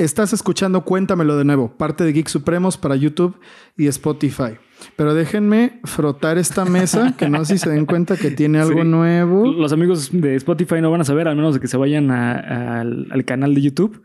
[0.00, 3.36] Estás escuchando Cuéntamelo de nuevo, parte de Geek Supremos para YouTube
[3.76, 4.54] y Spotify.
[4.96, 8.80] Pero déjenme frotar esta mesa, que no sé si se den cuenta que tiene algo
[8.80, 8.88] Sí.
[8.88, 9.52] nuevo.
[9.52, 12.80] Los amigos de Spotify no van a saber, al menos de que se vayan a-
[12.80, 14.00] al, al canal de YouTube.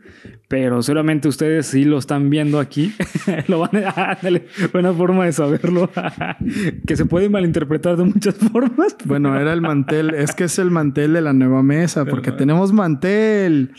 [0.48, 2.92] Pero seguramente ustedes sí lo están viendo aquí.
[3.48, 3.90] lo van a...
[4.20, 5.90] Ándale, buena forma de saberlo.
[6.86, 8.94] que se puede malinterpretar de muchas formas.
[9.06, 12.74] Bueno, era el mantel, es que es el mantel de la nueva mesa, porque tenemos
[12.74, 13.72] mantel.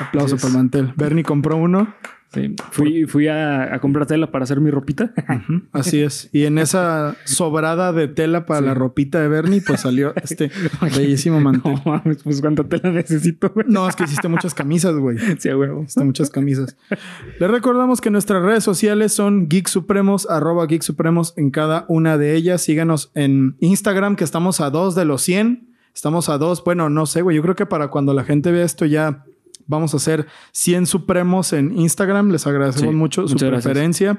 [0.00, 0.92] Aplauso para el mantel.
[0.96, 1.94] Bernie compró uno.
[2.32, 5.12] Sí, Fui, fui a, a comprar tela para hacer mi ropita.
[5.72, 6.28] Así es.
[6.32, 10.48] Y en esa sobrada de tela para la ropita de Bernie, pues salió este
[10.96, 11.72] bellísimo mantel.
[11.72, 13.66] No mames, pues cuánta tela necesito, güey.
[13.68, 15.18] No, es que hiciste muchas camisas, güey.
[15.40, 15.82] Sí, huevo.
[15.82, 16.76] Hiciste muchas camisas.
[17.40, 22.16] Les recordamos que nuestras redes sociales son Geek Supremos, arroba Geek Supremos en cada una
[22.16, 22.62] de ellas.
[22.62, 25.68] Síganos en Instagram, que estamos a dos de los 100.
[25.92, 26.62] Estamos a dos.
[26.62, 27.36] Bueno, no sé, güey.
[27.36, 29.24] Yo creo que para cuando la gente vea esto ya
[29.70, 32.30] vamos a hacer 100 Supremos en Instagram.
[32.30, 33.50] Les agradecemos Sí, mucho su gracias.
[33.62, 34.18] preferencia.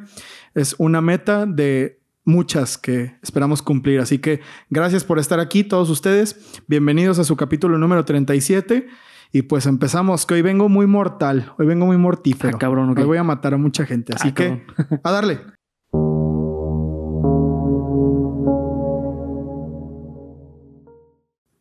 [0.55, 3.99] Es una meta de muchas que esperamos cumplir.
[3.99, 6.61] Así que gracias por estar aquí, todos ustedes.
[6.67, 8.87] Bienvenidos a su capítulo número 37.
[9.33, 12.55] Y pues empezamos, que hoy vengo muy mortal, hoy vengo muy mortífero.
[12.55, 12.97] Ah, cabrón.
[12.97, 14.65] Hoy voy a matar a mucha gente, así Ah, que
[15.03, 15.39] a darle.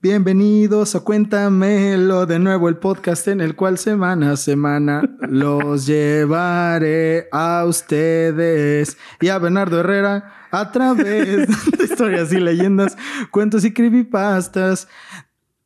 [0.02, 7.28] Bienvenidos a Cuéntamelo de nuevo, el podcast en el cual semana a semana los llevaré
[7.32, 12.96] a ustedes y a Bernardo Herrera a través de historias y leyendas,
[13.30, 14.88] cuentos y creepypastas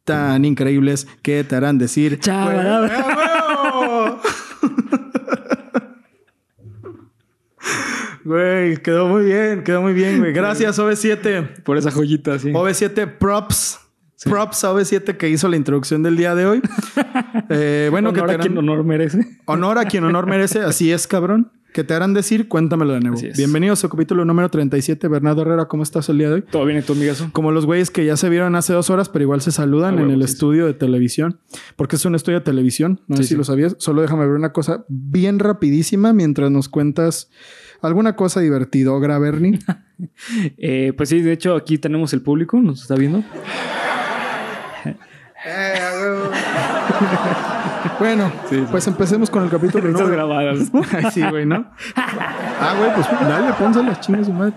[0.02, 2.90] tan increíbles que te harán decir Chaval.
[2.90, 4.20] "¡Huevo!
[8.24, 10.33] Güey, quedó muy bien, quedó muy bien, güey.
[10.33, 11.62] Gracias, OV7.
[11.62, 12.50] Por esa joyita, sí.
[12.52, 13.83] OV7 props.
[14.23, 16.63] Props a OV7 que hizo la introducción del día de hoy.
[17.51, 19.19] Eh, bueno, Honor que te a quien harán- honor merece.
[19.47, 20.61] honor a quien honor merece.
[20.61, 21.51] Así es, cabrón.
[21.75, 23.19] Que te harán decir, cuéntamelo de nuevo.
[23.36, 25.08] Bienvenidos al capítulo número 37.
[25.08, 26.42] Bernardo Herrera, ¿cómo estás el día de hoy?
[26.42, 27.29] Todo bien, ¿y tu amigazo?
[27.33, 30.03] Como los güeyes que ya se vieron hace dos horas, pero igual se saludan Ah,
[30.03, 30.33] en el sí, sí.
[30.33, 31.41] estudio de televisión.
[31.77, 33.01] Porque es un estudio de televisión.
[33.08, 33.39] No sé Sí, si sí.
[33.39, 33.74] lo sabías.
[33.79, 37.29] Solo déjame ver una cosa bien rapidísima mientras nos cuentas
[37.83, 39.58] alguna cosa divertidora, Bernie.
[40.58, 43.23] Eh, pues sí, de hecho, aquí tenemos el público, nos está viendo.
[47.98, 48.64] Bueno, Sí, sí.
[48.70, 50.58] pues empecemos con el capítulo Estas grabadas.
[51.14, 51.66] sí, güey, ¿no?
[51.96, 54.55] Ah, güey, pues dale, pónselas, chinga su madre.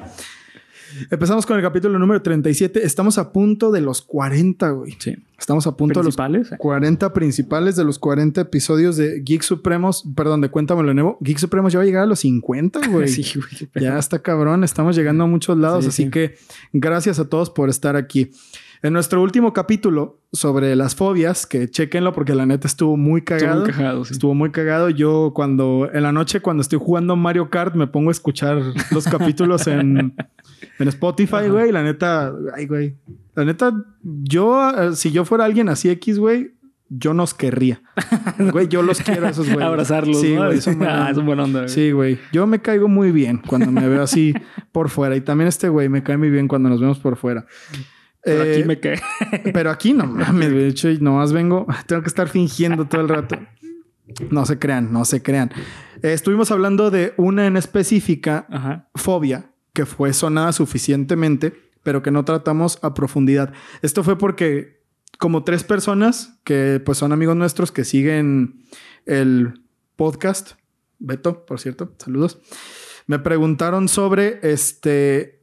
[1.11, 2.83] Empezamos con el capítulo número 37.
[2.83, 4.95] Estamos a punto de los 40, güey.
[4.97, 5.15] Sí.
[5.37, 6.57] Estamos a punto de los Principales.
[6.57, 10.03] 40 principales de los 40 episodios de Geek Supremos.
[10.15, 11.17] Perdón, de Cuéntamelo de nuevo.
[11.21, 13.09] Geek Supremos ya va a llegar a los 50, güey.
[13.09, 13.69] Sí, güey.
[13.83, 16.09] Ya está cabrón, estamos llegando a muchos lados, Sí, así sí.
[16.09, 16.35] que
[16.73, 18.31] gracias a todos por estar aquí.
[18.83, 23.39] En nuestro último capítulo sobre las fobias, que chequenlo porque la neta estuvo muy Estuvo
[23.39, 23.61] cagado.
[23.61, 24.13] muy cagado, sí.
[24.13, 24.89] Estuvo muy cagado.
[24.89, 28.61] Yo cuando en la noche cuando estoy jugando Mario Kart me pongo a escuchar
[28.91, 30.13] los capítulos en,
[30.79, 31.71] en Spotify, güey.
[31.71, 32.95] La neta, ay, güey.
[33.35, 33.71] La neta,
[34.03, 36.53] yo, eh, si yo fuera alguien así X, güey,
[36.89, 37.81] yo nos querría.
[38.51, 39.63] Güey, yo los quiero a esos güeyes.
[39.63, 40.21] Abrazarlos.
[40.21, 40.59] Sí, güey.
[40.87, 41.59] ah, son buena onda.
[41.61, 41.69] güey.
[41.69, 42.19] Sí, güey.
[42.31, 44.33] Yo me caigo muy bien cuando me veo así
[44.71, 45.16] por fuera.
[45.16, 47.45] Y también este güey me cae muy bien cuando nos vemos por fuera.
[48.23, 49.01] Pero Eh, aquí me cae.
[49.53, 53.09] pero aquí no mames, de hecho, y nomás vengo, tengo que estar fingiendo todo el
[53.09, 53.38] rato.
[54.29, 55.51] No se crean, no se crean.
[56.01, 58.89] Eh, estuvimos hablando de una en específica, Ajá.
[58.95, 63.53] fobia, que fue sonada suficientemente, pero que no tratamos a profundidad.
[63.81, 64.81] Esto fue porque
[65.19, 68.63] como tres personas que pues son amigos nuestros que siguen
[69.05, 69.61] el
[69.95, 70.53] podcast,
[70.99, 72.39] Beto, por cierto, saludos,
[73.07, 75.36] me preguntaron sobre este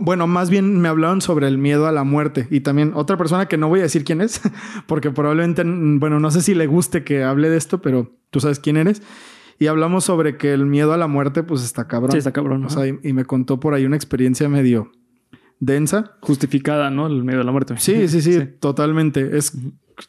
[0.00, 3.46] bueno, más bien me hablaron sobre el miedo a la muerte y también otra persona
[3.46, 4.40] que no voy a decir quién es,
[4.86, 8.40] porque probablemente, mm, bueno, no sé si le guste que hable de esto, pero tú
[8.40, 9.02] sabes quién eres.
[9.58, 12.12] Y hablamos sobre que el miedo a la muerte, pues está cabrón.
[12.12, 12.64] Sí, está cabrón.
[12.66, 14.92] O sea, y, y me contó por ahí una experiencia medio
[15.60, 16.16] densa.
[16.20, 17.06] Justificada, ¿no?
[17.06, 17.74] El miedo a la muerte.
[17.78, 19.36] Sí, sí, sí, totalmente.
[19.36, 19.56] Es,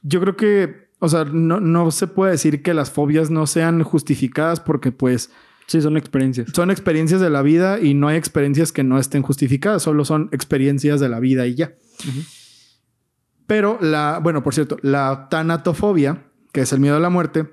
[0.01, 3.83] yo creo que, o sea, no, no se puede decir que las fobias no sean
[3.83, 5.31] justificadas porque pues
[5.67, 6.47] Sí, son experiencias.
[6.55, 10.29] son experiencias de la vida y no hay experiencias que no estén justificadas, solo son
[10.31, 11.73] experiencias de la vida y ya.
[13.45, 17.47] Pero la, bueno, por cierto, la tanatofobia, que es el miedo a la muerte,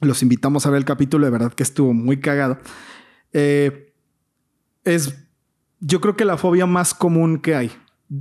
[0.00, 2.58] los invitamos a ver el capítulo, de verdad que estuvo muy cagado.
[3.32, 3.92] Eh,
[4.84, 5.14] es,
[5.80, 7.70] yo creo que la fobia más común que hay.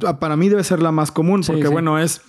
[0.06, 1.68] Ah, Para mí debe ser la más común, porque sí.
[1.68, 2.22] bueno, es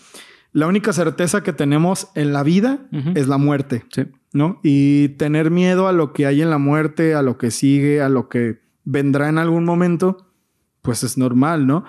[0.52, 2.80] la única certeza que tenemos en la vida
[3.14, 4.02] es la muerte, Sí.
[4.36, 4.60] ¿No?
[4.62, 8.08] Y tener miedo a lo que hay en la muerte, a lo que sigue, a
[8.10, 10.28] lo que vendrá en algún momento,
[10.82, 11.84] pues es normal, ¿no?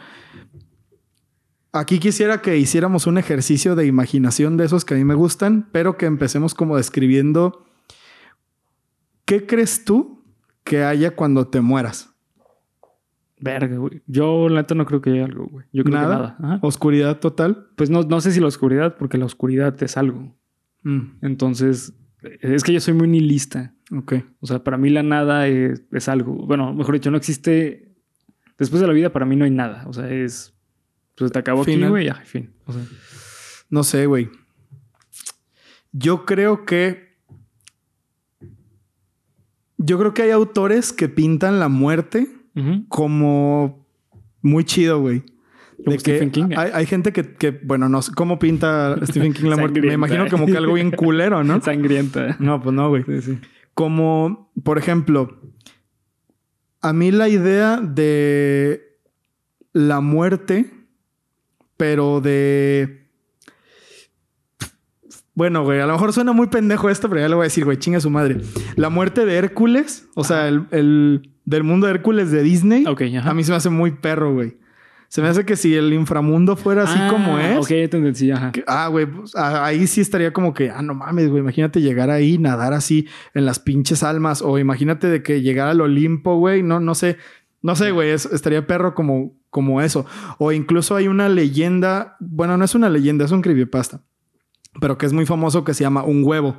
[1.74, 5.68] Aquí quisiera que hiciéramos un ejercicio de imaginación de esos que a mí me gustan,
[5.74, 7.66] pero que empecemos como describiendo
[9.26, 10.24] qué crees tú
[10.64, 12.10] que haya cuando te mueras.
[13.40, 14.02] Verga, güey.
[14.08, 15.66] Yo, la neta, no creo que haya algo, güey.
[15.74, 16.56] Yo creo nada, que nada.
[16.56, 16.60] Ajá.
[16.66, 17.68] oscuridad total.
[17.76, 20.34] Pues no, no sé si la oscuridad, porque la oscuridad es algo.
[20.84, 21.94] Mm, Entonces,
[22.42, 23.74] es que yo soy muy nihilista.
[23.92, 24.14] ok.
[24.40, 26.34] O sea, para mí la nada es, es algo.
[26.34, 27.96] Bueno, mejor dicho, no existe.
[28.58, 29.84] Después de la vida, para mí no hay nada.
[29.88, 30.54] O sea, es.
[31.16, 32.54] Pues te acabó aquí, güey, ya, fin.
[32.66, 32.82] O sea,
[33.70, 34.30] No sé, güey.
[35.92, 37.18] Yo creo que.
[39.78, 42.28] Yo creo que hay autores que pintan la muerte
[42.90, 43.88] como
[44.42, 45.24] muy chido, güey.
[45.78, 46.50] De que Stephen King.
[46.58, 49.82] Hay, hay gente que, que, bueno, no sé cómo pinta Stephen King la muerte.
[49.82, 51.62] Me imagino como que algo bien culero, ¿no?
[51.64, 52.36] Sangrienta.
[52.40, 53.04] No, pues no, güey.
[53.04, 53.38] Sí, sí.
[53.74, 55.40] Como, por ejemplo,
[56.82, 58.98] a mí la idea de
[59.74, 60.72] la muerte,
[61.78, 63.06] pero de...
[65.36, 67.64] Bueno, güey, a lo mejor suena muy pendejo esto, pero ya le voy a decir,
[67.64, 68.38] güey, chinga su madre.
[68.76, 73.04] La muerte de Hércules, o sea, el, el- del mundo de Hércules de Disney, Ok,
[73.18, 73.30] ajá.
[73.30, 74.58] a mí se me hace muy perro, güey.
[75.10, 78.52] Se me hace que si el inframundo fuera así Ah, como es, Ok, sí, ajá.
[78.52, 81.80] que- ah, güey, pues, ah, ahí sí estaría como que, ah, no mames, güey, imagínate
[81.82, 86.36] llegar ahí, nadar así en las pinches almas, o imagínate de que llegar al Olimpo,
[86.38, 87.18] güey, no, no sé,
[87.62, 90.06] no sé, güey, es- estaría perro como, como eso.
[90.40, 94.02] O incluso hay una leyenda, bueno, no es una leyenda, es un creepypasta,
[94.82, 96.58] pero que es muy famoso que se llama Un Huevo,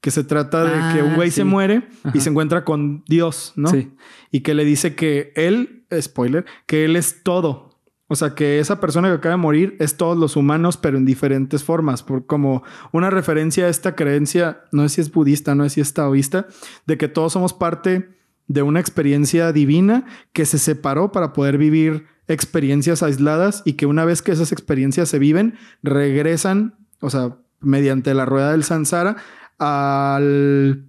[0.00, 3.52] que se trata de que un Ah, güey se muere y se encuentra con Dios,
[3.56, 3.68] ¿no?
[3.70, 3.92] Sí.
[4.32, 7.70] y que le dice que él, spoiler, que él es todo.
[8.06, 11.06] O sea, que esa persona que acaba de morir es todos los humanos, pero en
[11.06, 12.62] diferentes formas, por como
[12.92, 16.46] una referencia a esta creencia, no sé si es budista, no sé si es taoísta,
[16.86, 18.10] de que todos somos parte
[18.46, 20.04] de una experiencia divina
[20.34, 25.08] que se separó para poder vivir experiencias aisladas y que una vez que esas experiencias
[25.08, 29.16] se viven, regresan, o sea, mediante la rueda del samsara,
[29.58, 30.86] al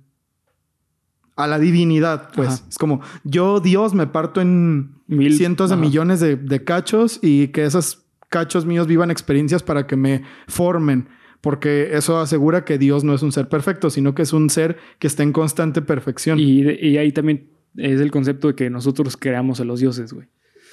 [1.35, 2.47] a la divinidad, pues.
[2.49, 2.65] Ajá.
[2.69, 5.83] Es como, yo, Dios, me parto en Mil- cientos de ajá.
[5.83, 11.09] millones de, de cachos y que esos cachos míos vivan experiencias para que me formen.
[11.41, 14.77] Porque eso asegura que Dios no es un ser perfecto, sino que es un ser
[14.97, 16.39] que está en constante perfección.
[16.39, 20.27] Y, y ahí también es el concepto de que nosotros creamos a los dioses, güey.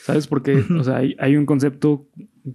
[0.04, 0.26] ¿Sabes?
[0.28, 2.06] Porque, o sea, hay, hay un concepto,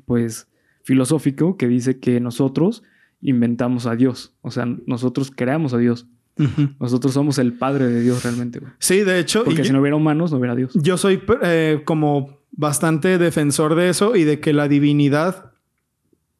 [0.05, 0.47] pues,
[0.83, 2.81] filosófico que dice que nosotros
[3.21, 4.33] inventamos a Dios.
[4.41, 6.07] O sea, nosotros creamos a Dios.
[6.37, 6.69] Ujú.
[6.79, 8.71] Nosotros somos el padre de Dios realmente, güey.
[8.79, 10.71] Sí, de hecho, Porque si yo, no hubiera humanos, no hubiera Dios.
[10.75, 15.53] yo soy eh, como bastante defensor de eso y de que la divinidad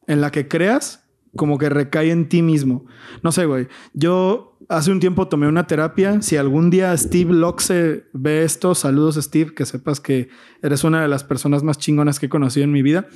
[0.06, 1.04] en la que creas
[1.36, 2.86] como que recae en ti mismo.
[3.22, 3.68] No sé, güey.
[3.92, 6.20] Yo hace un tiempo tomé una terapia.
[6.22, 10.28] Si algún día Steve Locke ve esto, saludos Steve, que sepas que
[10.62, 13.06] eres una de las personas más chingonas que he conocido en mi vida.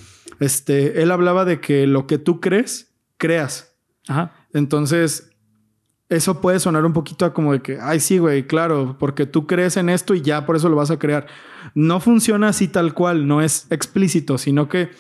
[0.41, 3.75] Este, él hablaba de que lo que tú crees, creas.
[4.09, 4.35] Ajá.
[4.53, 5.32] Entonces,
[6.17, 9.77] eso puede sonar un poquito como de que, ay, sí, güey, claro, porque tú crees
[9.77, 11.27] en esto y ya por eso lo vas a crear.
[11.75, 14.91] No funciona así tal cual, no es explícito, sino que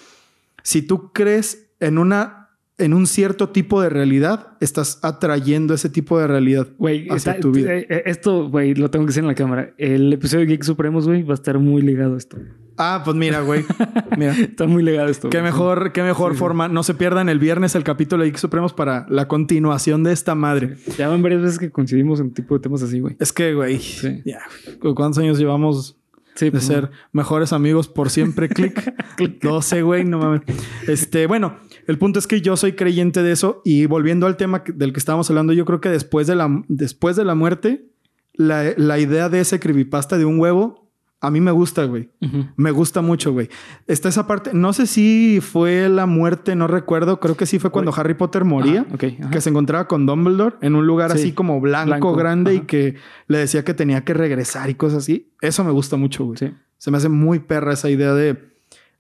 [0.62, 2.41] si tú crees en una
[2.78, 7.52] en un cierto tipo de realidad, estás atrayendo ese tipo de realidad hacia está- tu
[7.52, 7.74] vida.
[7.74, 9.72] eh, eh, esto, güey, lo tengo que decir en la cámara.
[9.78, 12.38] El episodio de Geek Supremos, güey, va a estar muy ligado a esto.
[12.78, 13.64] Ah, pues mira, güey.
[14.16, 14.32] Mira.
[14.32, 15.28] Está muy ligado esto.
[15.28, 16.38] Qué mejor, qué mejor Sí, sí.
[16.40, 16.68] forma.
[16.68, 20.34] No se pierdan el viernes el capítulo de Geek Supremos para la continuación de esta
[20.34, 20.76] madre.
[20.96, 23.14] Ya van varias veces que coincidimos en tipo de temas así, güey.
[23.20, 24.22] Es que, güey, Sí.
[24.24, 24.40] ya,
[24.80, 25.98] ¿cuántos años llevamos
[26.34, 28.48] Sí, de pues, ser mejores amigos por siempre.
[28.48, 28.94] Click.
[29.42, 30.40] 12, güey, no mames.
[30.88, 34.62] Este, bueno, el punto es que yo soy creyente de eso y volviendo al tema
[34.66, 37.86] del que estábamos hablando, yo creo que después de la, después de la muerte,
[38.34, 40.82] la, la idea de ese creepypasta de un huevo,
[41.24, 42.10] a mí me gusta, güey.
[42.56, 43.48] Me gusta mucho, güey.
[43.86, 47.70] Está esa parte, no sé si fue la muerte, no recuerdo, creo que sí fue
[47.70, 48.80] cuando Harry Potter moría.
[48.80, 49.30] Ajá, ok, ajá.
[49.30, 51.18] Que se encontraba con Dumbledore en un lugar Sí.
[51.18, 52.96] así como blanco, Blanco, grande y que
[53.28, 55.32] le decía que tenía que regresar y cosas así.
[55.40, 56.38] Eso me gusta mucho, güey.
[56.38, 56.50] Sí.
[56.78, 58.51] Se me hace muy perra esa idea de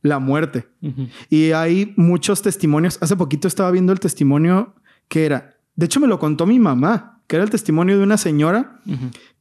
[0.02, 0.66] la muerte.
[1.30, 2.98] Y hay muchos testimonios.
[3.00, 4.74] Hace poquito estaba viendo el testimonio
[5.08, 8.16] que era, de hecho me lo contó mi mamá, que era el testimonio de una
[8.16, 8.80] señora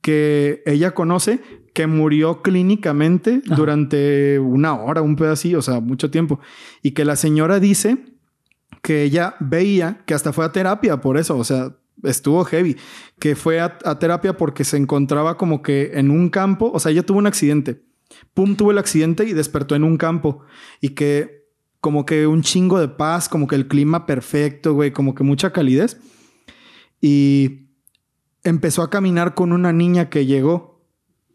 [0.02, 1.42] que ella conoce
[1.74, 3.56] que murió clínicamente Ajá.
[3.56, 6.40] durante una hora, un pedacito, o sea, mucho tiempo.
[6.82, 7.98] Y que la señora dice
[8.82, 12.78] que ella veía que hasta fue a terapia por eso, o sea, estuvo heavy,
[13.20, 16.92] que fue a, a terapia porque se encontraba como que en un campo, o sea,
[16.92, 17.82] ella tuvo un accidente.
[18.34, 20.44] Pum, tuvo el accidente y despertó en un campo
[20.80, 21.42] y que
[21.82, 25.52] como que un chingo de paz, como que el clima perfecto, güey, como que mucha
[25.52, 26.00] calidez.
[27.02, 27.70] Y
[28.44, 30.86] empezó a caminar con una niña que llegó.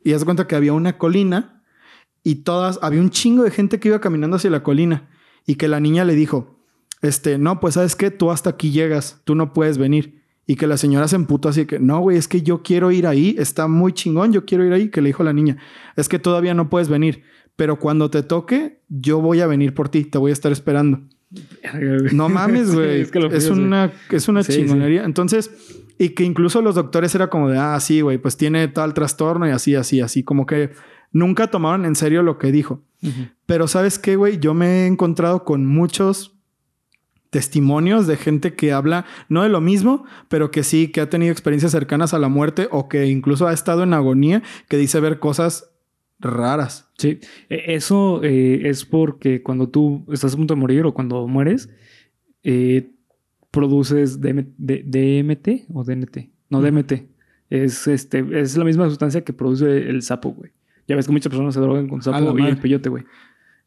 [0.05, 1.65] Y haz de cuenta que había una colina
[2.23, 5.11] y todas, había un chingo de gente que iba caminando hacia la colina.
[5.47, 6.61] Y que la niña le dijo,
[7.03, 10.25] este, no, pues sabes qué, tú hasta aquí llegas, tú no puedes venir.
[10.47, 13.07] Y que la señora se emputó así que, no, güey, es que yo quiero ir
[13.07, 14.91] ahí, está muy chingón, yo quiero ir ahí.
[14.91, 15.57] Que le dijo la niña,
[15.97, 17.23] es que todavía no puedes venir,
[17.57, 21.01] pero cuando te toque, yo voy a venir por ti, te voy a estar esperando.
[22.13, 23.01] No mames, güey.
[23.01, 25.05] es que una, es una Sí, chingonería.
[25.05, 25.51] Entonces,
[25.99, 29.49] y que incluso los doctores era como de, ah, sí, güey, pues tiene tal trastorno
[29.49, 30.23] y así, así, así.
[30.23, 30.71] Como que
[31.11, 32.83] nunca tomaron en serio lo que dijo.
[33.47, 34.39] Pero ¿sabes qué, güey?
[34.39, 36.36] Yo me he encontrado con muchos
[37.41, 41.31] testimonios de gente que habla no de lo mismo, pero que sí, que ha tenido
[41.33, 45.19] experiencias cercanas a la muerte o que incluso ha estado en agonía, que dice ver
[45.19, 45.71] cosas
[46.19, 46.89] raras.
[46.97, 51.29] Sí, E- eso eh, es porque cuando tú estás a punto de morir o cuando
[51.29, 51.69] mueres,
[52.43, 52.91] eh,
[53.51, 56.31] produces DM D- DMT o DNT.
[56.49, 56.63] No.
[56.63, 56.93] DMT.
[57.51, 60.53] Es, este, es la misma sustancia que produce el sapo, güey.
[60.89, 63.05] Ya ves que muchas personas se drogan con sapo y el peyote, güey.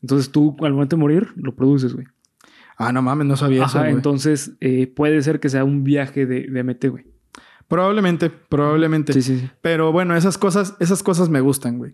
[0.02, 2.08] Entonces tú al momento de morir lo produces, güey.
[2.80, 3.80] Ah, no mames, no sabía eso.
[3.80, 3.92] Güey.
[3.92, 7.06] entonces eh, puede ser que sea un viaje de DMT, güey.
[7.68, 9.14] Probablemente, probablemente.
[9.14, 9.50] Sí, sí, sí.
[9.62, 11.94] Pero bueno, esas cosas, esas cosas me gustan, güey.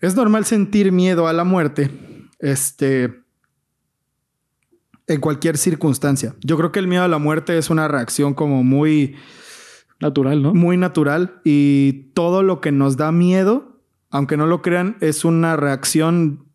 [0.00, 1.90] Es normal sentir miedo a la muerte,
[2.38, 3.24] este,
[5.06, 6.36] en cualquier circunstancia.
[6.44, 9.16] Yo creo que el miedo a la muerte es una reacción como muy,
[10.00, 10.54] Natural, ¿no?
[10.54, 13.80] muy natural y todo lo que nos da miedo,
[14.10, 16.47] aunque no lo crean, es una reacción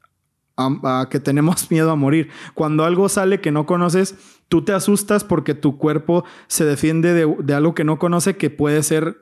[0.55, 2.29] a, a que tenemos miedo a morir.
[2.53, 4.15] Cuando algo sale que no conoces,
[4.47, 8.49] tú te asustas porque tu cuerpo se defiende de, de algo que no conoce que
[8.49, 9.17] puede ser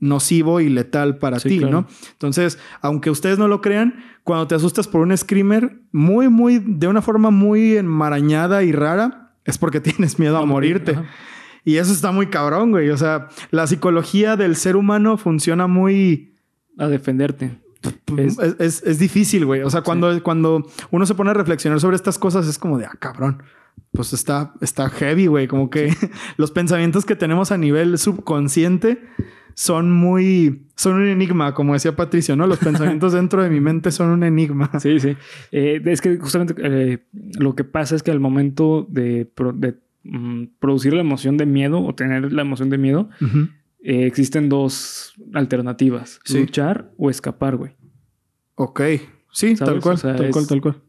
[0.00, 1.72] nocivo y letal para Sí, ti, claro.
[1.72, 1.86] ¿no?
[2.12, 6.88] Entonces, aunque ustedes no lo crean, cuando te asustas por un screamer muy, muy, de
[6.88, 10.92] una forma muy enmarañada y rara, es porque tienes miedo a morirte.
[10.92, 11.06] Ajá.
[11.64, 12.90] Y eso está muy cabrón, güey.
[12.90, 16.34] O sea, la psicología del ser humano funciona muy...
[16.76, 17.56] A defenderte.
[18.16, 19.62] Es, Es- es- es difícil, güey.
[19.62, 22.86] O sea, cuando, cuando uno se pone a reflexionar sobre estas cosas, es como de,
[22.86, 23.42] ah, cabrón.
[23.92, 25.46] Pues está, está heavy, güey.
[25.48, 25.94] Como que
[26.36, 29.00] los pensamientos que tenemos a nivel subconsciente
[29.54, 30.62] son muy...
[30.76, 32.46] Son un enigma, como decía Patricio, ¿no?
[32.48, 34.70] Los pensamientos dentro de mi mente son un enigma.
[34.80, 35.16] Sí, sí.
[35.52, 36.98] Eh, es que justamente eh,
[37.38, 41.46] lo que pasa es que al momento de, pro- de, mm, producir la emoción de
[41.46, 43.08] miedo o tener la emoción de miedo.
[43.84, 46.40] Eh, existen dos alternativas: Sí.
[46.40, 47.72] luchar o escapar, güey.
[48.56, 48.80] Ok.
[49.30, 49.58] Sí, ¿Sabes?
[49.74, 50.82] tal cual, O sea, tal cual, es- tal cual.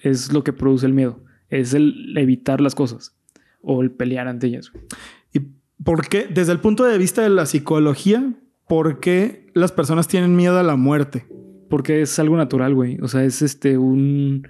[0.00, 1.20] Es lo que produce el miedo.
[1.48, 3.14] Es el evitar las cosas
[3.60, 4.70] o el pelear ante ellas.
[4.72, 4.84] güey.
[5.32, 5.40] ¿Y
[5.84, 8.32] por qué, desde el punto de vista de la psicología,
[8.68, 11.26] por qué las personas tienen miedo a la muerte?
[11.70, 12.98] Porque es algo natural, güey.
[13.00, 14.48] O sea, es este un,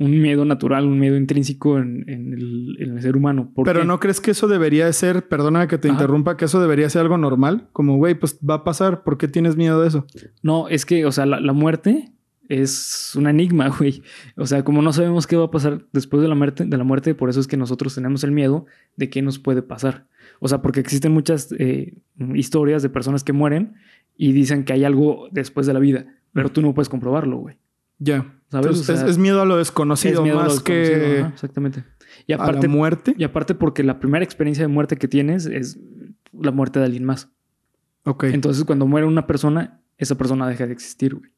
[0.00, 3.50] un miedo natural, un miedo intrínseco en, en el, en el ser humano.
[3.52, 3.86] ¿Por Pero qué?
[3.86, 5.96] ¿no crees que eso debería de ser, perdóname que te Ajá.
[5.96, 7.68] interrumpa, que eso debería ser algo normal?
[7.72, 10.06] Como, güey, pues va a pasar, ¿por qué tienes miedo de eso?
[10.40, 12.12] No, es que, o sea, la, la muerte
[12.48, 14.02] es un enigma, güey.
[14.36, 16.84] O sea, como no sabemos qué va a pasar después de la muerte, de la
[16.84, 20.06] muerte, por eso es que nosotros tenemos el miedo de qué nos puede pasar.
[20.38, 21.94] O sea, porque existen muchas eh,
[22.36, 23.74] historias de personas que mueren
[24.16, 27.56] y dicen que hay algo después de la vida, pero tú no puedes comprobarlo, güey.
[27.98, 28.34] Ya.
[28.50, 28.66] ¿Sabes?
[28.66, 31.28] Entonces, O sea, es, es miedo a lo Es desconocido a lo más que ajá,
[31.34, 31.84] exactamente.
[32.26, 33.14] Y a aparte, la muerte.
[33.18, 35.78] y aparte porque la primera experiencia de muerte que tienes es
[36.32, 37.30] la muerte de alguien más.
[38.04, 38.24] Ok.
[38.24, 41.30] Entonces, cuando muere una persona, esa persona deja de existir, güey.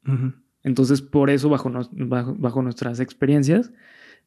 [0.63, 3.71] Entonces, por eso, bajo, nos- bajo, bajo nuestras experiencias,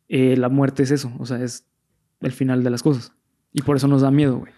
[0.09, 1.13] eh, la muerte es eso.
[1.19, 1.67] O sea, es
[2.21, 3.13] el final de las cosas.
[3.53, 4.53] Y por eso nos da miedo, güey.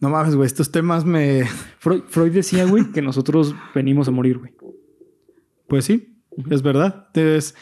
[0.00, 1.44] No mames, güey, estos temas me...
[1.78, 4.52] Freud, Freud decía, güey, que nosotros venimos a morir, güey.
[5.68, 6.11] Pues sí.
[6.50, 7.08] Es verdad.
[7.14, 7.54] Es,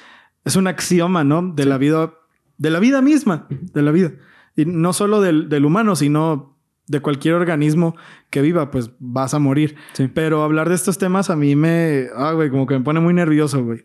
[0.44, 1.42] es un axioma, ¿no?
[1.42, 2.14] De la vida,
[2.58, 4.12] de la vida misma, de la vida.
[4.56, 7.94] Y no solo del, del humano, sino de cualquier organismo
[8.30, 9.76] que viva, pues vas a morir.
[9.92, 10.08] Sí.
[10.12, 12.08] Pero hablar de estos temas a mí me...
[12.16, 13.84] Ah, güey, como que me pone muy nervioso, güey.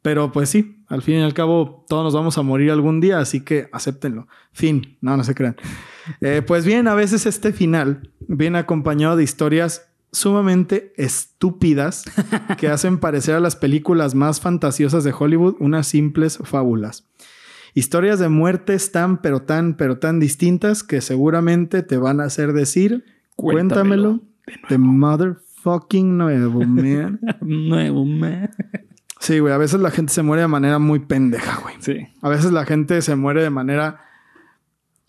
[0.00, 3.18] Pero pues sí, al fin y al cabo todos nos vamos a morir algún día,
[3.18, 4.28] así que acéptenlo.
[4.52, 5.56] Fin, no, no se crean.
[6.20, 12.04] Eh, pues bien, a veces este final viene acompañado de historias sumamente estúpidas
[12.58, 17.06] que hacen parecer a las películas más fantasiosas de Hollywood unas simples fábulas.
[17.74, 22.52] Historias de muertes tan, pero tan, pero tan distintas que seguramente te van a hacer
[22.52, 23.04] decir,
[23.36, 24.20] cuéntamelo,
[24.68, 27.20] de motherfucking nuevo, man.
[27.40, 28.50] Nuevo, man.
[29.20, 31.74] Sí, güey, a veces la gente se muere de manera muy pendeja, güey.
[31.80, 32.08] Sí.
[32.22, 34.07] A veces la gente se muere de manera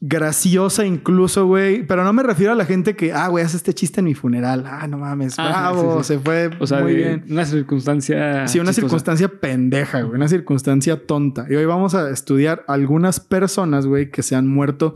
[0.02, 1.86] graciosa incluso, güey.
[1.86, 4.14] Pero no me refiero a la gente que, ah, güey, hace este chiste en mi
[4.16, 4.66] funeral.
[4.68, 6.14] Ah, no mames, Ah, bravo, sí, sí.
[6.14, 7.26] se fue O sea, muy bien.
[7.30, 8.48] una circunstancia.
[8.48, 8.88] Sí, una chistosa.
[8.88, 10.16] circunstancia pendeja, güey.
[10.16, 11.46] Una circunstancia tonta.
[11.50, 14.94] Y hoy vamos a estudiar algunas personas, güey, que se han muerto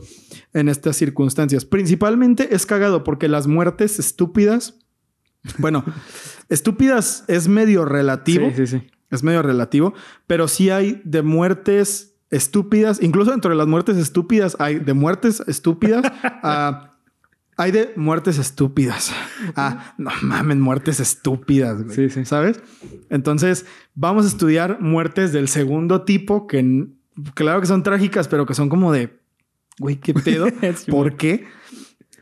[0.54, 1.66] en estas circunstancias.
[1.66, 4.76] Principalmente es cagado porque las muertes estúpidas,
[5.58, 5.84] bueno,
[6.50, 8.50] estúpidas es medio relativo.
[8.56, 8.88] Sí, sí, sí.
[9.12, 9.94] Es medio relativo,
[10.26, 15.42] pero sí hay de muertes estúpidas, incluso dentro de las muertes estúpidas hay de muertes
[15.48, 16.90] estúpidas a
[17.58, 19.12] hay de muertes estúpidas.
[19.56, 21.96] Ah, no mames, muertes estúpidas, güey.
[21.96, 22.26] Sí, sí.
[22.26, 22.62] ¿Sabes?
[23.10, 26.88] Entonces, vamos a estudiar muertes del segundo tipo que
[27.36, 29.20] claro que son trágicas, pero que son como de
[29.80, 30.48] güey, qué pedo,
[30.90, 31.46] ¿por qué?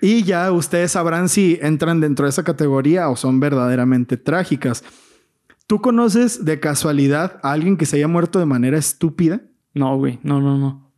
[0.02, 4.84] Y ya ustedes sabrán si entran dentro de esa categoría o son verdaderamente trágicas.
[5.68, 9.42] ¿Tú conoces de casualidad a alguien que se haya muerto de manera estúpida?
[9.74, 10.20] No, güey.
[10.24, 10.92] No, no, no.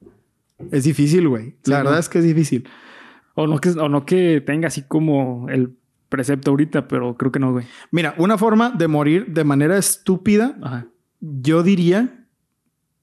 [0.71, 1.51] Es difícil, güey.
[1.63, 1.99] Sí, La verdad no.
[1.99, 2.67] es que es difícil.
[3.35, 5.75] O no que, o no que tenga así como el
[6.09, 7.65] precepto ahorita, pero creo que no, güey.
[7.91, 10.87] Mira, una forma de morir de manera estúpida, Ajá.
[11.19, 12.27] yo diría,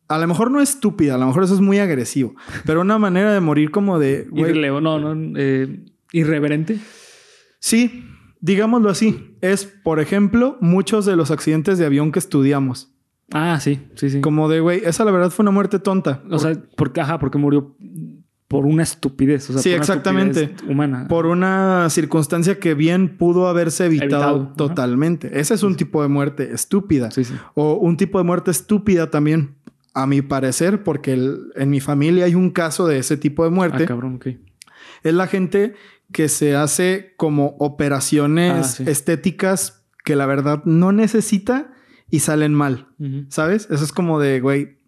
[0.06, 2.34] a lo mejor no estúpida, a lo mejor eso es muy agresivo,
[2.64, 6.78] pero una manera de morir como de, güey, Irreleo- no, no, eh, irreverente.
[7.58, 8.04] sí,
[8.40, 12.94] digámoslo así, es, por ejemplo, muchos de los accidentes de avión que estudiamos.
[13.32, 14.20] Ah, sí, sí, sí.
[14.20, 16.22] Como de, güey, esa la verdad fue una muerte tonta.
[16.30, 17.76] O sea, porque, ajá, porque murió
[18.48, 19.48] por una estupidez.
[19.50, 20.42] O sea, Sí, por una exactamente.
[20.44, 21.06] estupidez Humana.
[21.08, 24.54] por una circunstancia que bien pudo haberse evitado, Evitado, ajá.
[24.56, 25.38] totalmente.
[25.38, 27.10] Ese es un tipo de muerte estúpida.
[27.12, 27.34] Sí, sí.
[27.54, 29.54] O un tipo de muerte estúpida también,
[29.94, 33.50] a mi parecer, porque el- en mi familia hay un caso de ese tipo de
[33.50, 33.84] muerte.
[33.84, 34.26] Ah, cabrón, ok.
[35.02, 35.74] es la gente
[36.12, 41.72] que se hace como operaciones Ah, estéticas que la verdad no necesita
[42.10, 42.88] y salen mal.
[43.28, 43.68] ¿Sabes?
[43.70, 44.78] Eso es como de, güey.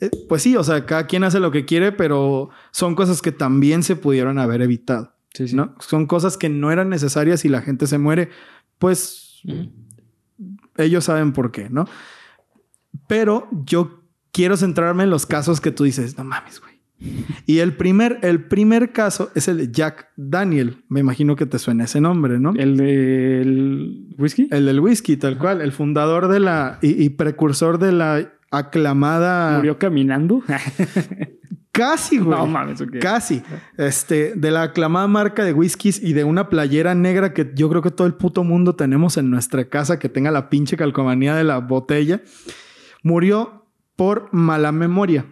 [0.00, 3.32] eh, Pues sí, o sea, cada quien hace lo que quiere, pero son cosas que
[3.32, 5.14] también se pudieron haber evitado.
[5.34, 5.56] Sí, sí.
[5.56, 5.74] ¿no?
[5.80, 8.30] Son cosas que no eran necesarias y la gente se muere,
[8.78, 9.42] pues
[10.76, 11.86] ellos saben por qué, ¿no?
[13.06, 16.69] Pero yo quiero centrarme en los casos que tú dices, no mames, güey.
[17.46, 20.84] Y el primer, el primer caso es el de Jack Daniel.
[20.88, 22.52] Me imagino que te suena ese nombre, ¿no?
[22.56, 24.48] ¿El del whisky?
[24.50, 25.60] El del whisky, tal cual.
[25.60, 29.56] El fundador de la y, y precursor de la aclamada.
[29.56, 30.42] ¿Murió caminando?
[31.72, 32.36] Casi, güey.
[32.36, 32.82] no mames.
[33.00, 33.42] Casi.
[33.76, 37.80] Este, de la aclamada marca de whiskies y de una playera negra que yo creo
[37.80, 41.44] que todo el puto mundo tenemos en nuestra casa que tenga la pinche calcomanía de
[41.44, 42.22] la botella.
[43.02, 45.26] Murió por mala memoria.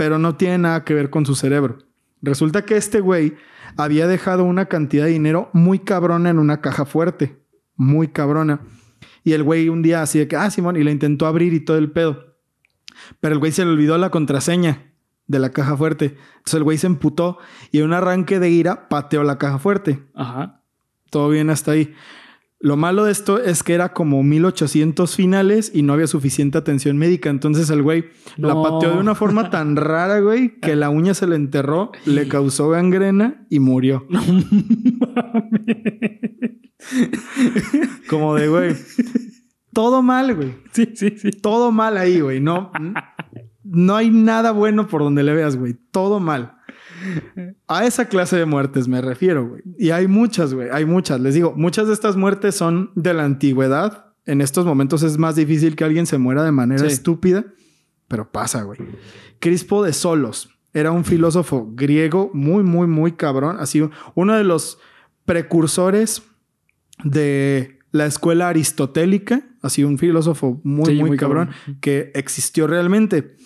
[0.00, 1.76] Pero no tiene nada que ver con su cerebro.
[2.22, 3.34] Resulta que este güey
[3.76, 7.38] había dejado una cantidad de dinero muy cabrona en una caja fuerte.
[7.76, 8.62] Muy cabrona.
[9.24, 11.60] Y el güey un día así de que, ah, Simón, y le intentó abrir y
[11.60, 12.38] todo el pedo.
[13.20, 14.90] Pero el güey se le olvidó la contraseña
[15.26, 16.16] de la caja fuerte.
[16.38, 17.36] Entonces el güey se emputó
[17.70, 20.02] y en un arranque de ira pateó la caja fuerte.
[20.14, 20.62] Ajá.
[21.10, 21.92] Todo bien hasta ahí.
[22.62, 26.98] Lo malo de esto es que era como 1800 finales y no había suficiente atención
[26.98, 27.30] médica.
[27.30, 28.04] Entonces el güey
[28.36, 32.28] la pateó de una forma tan rara, güey, que la uña se le enterró, le
[32.28, 34.06] causó gangrena y murió.
[38.10, 38.76] Como de, güey.
[39.72, 40.54] Todo mal, güey.
[40.72, 41.30] Sí, sí, sí.
[41.30, 42.40] Todo mal ahí, güey.
[42.40, 42.72] No,
[43.64, 45.76] no hay nada bueno por donde le veas, güey.
[45.90, 46.58] Todo mal.
[47.66, 49.62] A esa clase de muertes me refiero, güey.
[49.78, 50.68] Y hay muchas, güey.
[50.70, 51.20] Hay muchas.
[51.20, 54.06] Les digo, muchas de estas muertes son de la antigüedad.
[54.26, 56.92] En estos momentos es más difícil que alguien se muera de manera Sí.
[56.92, 57.44] estúpida,
[58.08, 58.78] pero pasa, güey.
[59.38, 63.56] Crispo de Solos era un filósofo griego muy, muy, muy cabrón.
[63.58, 63.82] Así,
[64.14, 64.78] uno de los
[65.24, 66.22] precursores
[67.04, 69.42] de la escuela aristotélica.
[69.62, 71.78] Así, un filósofo muy, Sí, muy, muy cabrón, cabrón.
[71.80, 73.36] que existió realmente.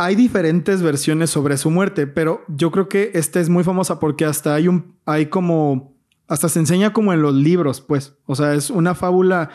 [0.00, 4.24] Hay diferentes versiones sobre su muerte, pero yo creo que esta es muy famosa porque
[4.24, 5.96] hasta hay un, hay como,
[6.28, 8.16] hasta se enseña como en los libros, pues.
[8.24, 9.50] O sea, es una fábula,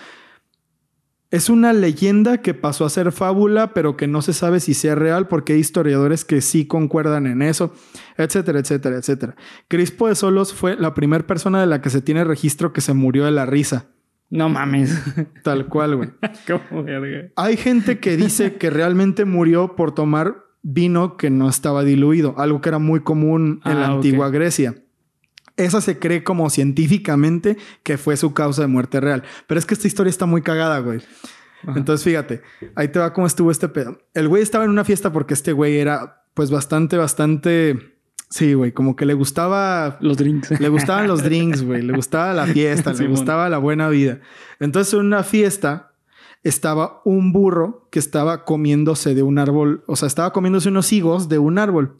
[1.31, 4.95] es una leyenda que pasó a ser fábula, pero que no se sabe si sea
[4.95, 7.73] real porque hay historiadores que sí concuerdan en eso,
[8.17, 9.37] etcétera, etcétera, etcétera.
[9.69, 12.93] Crispo de Solos fue la primera persona de la que se tiene registro que se
[12.93, 13.92] murió de la risa.
[14.33, 14.99] No mames.
[15.43, 16.09] Tal cual, güey.
[17.35, 22.59] Hay gente que dice que realmente murió por tomar vino que no estaba diluido, algo
[22.59, 24.75] que era muy común en la Ah, antigua Grecia.
[25.55, 29.21] Esa se cree como científicamente que fue su causa de muerte real.
[29.45, 30.99] Pero es que esta historia está muy cagada, güey.
[31.67, 31.77] Ajá.
[31.77, 32.41] Entonces, fíjate,
[32.73, 33.99] ahí te va cómo estuvo este pedo.
[34.15, 37.92] El güey estaba en una fiesta porque este güey era, pues, bastante, bastante.
[38.33, 40.59] Sí, güey, como que le gustaba Los drinks.
[40.59, 41.83] le gustaban los drinks, güey.
[41.83, 44.21] Le gustaba la fiesta, le gustaba la buena vida.
[44.59, 45.91] Entonces, en una fiesta
[46.41, 51.29] estaba un burro que estaba comiéndose de un árbol, o sea, estaba comiéndose unos higos
[51.29, 51.99] de un árbol.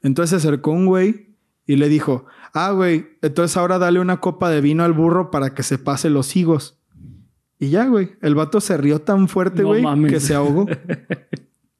[0.00, 1.36] Entonces se acercó un güey
[1.66, 5.52] y le dijo, ah, güey, entonces ahora dale una copa de vino al burro para
[5.52, 6.80] que se pase los higos.
[7.58, 10.10] Y ya, güey, el vato se rió tan fuerte, No güey, mames.
[10.10, 10.66] que se ahogó.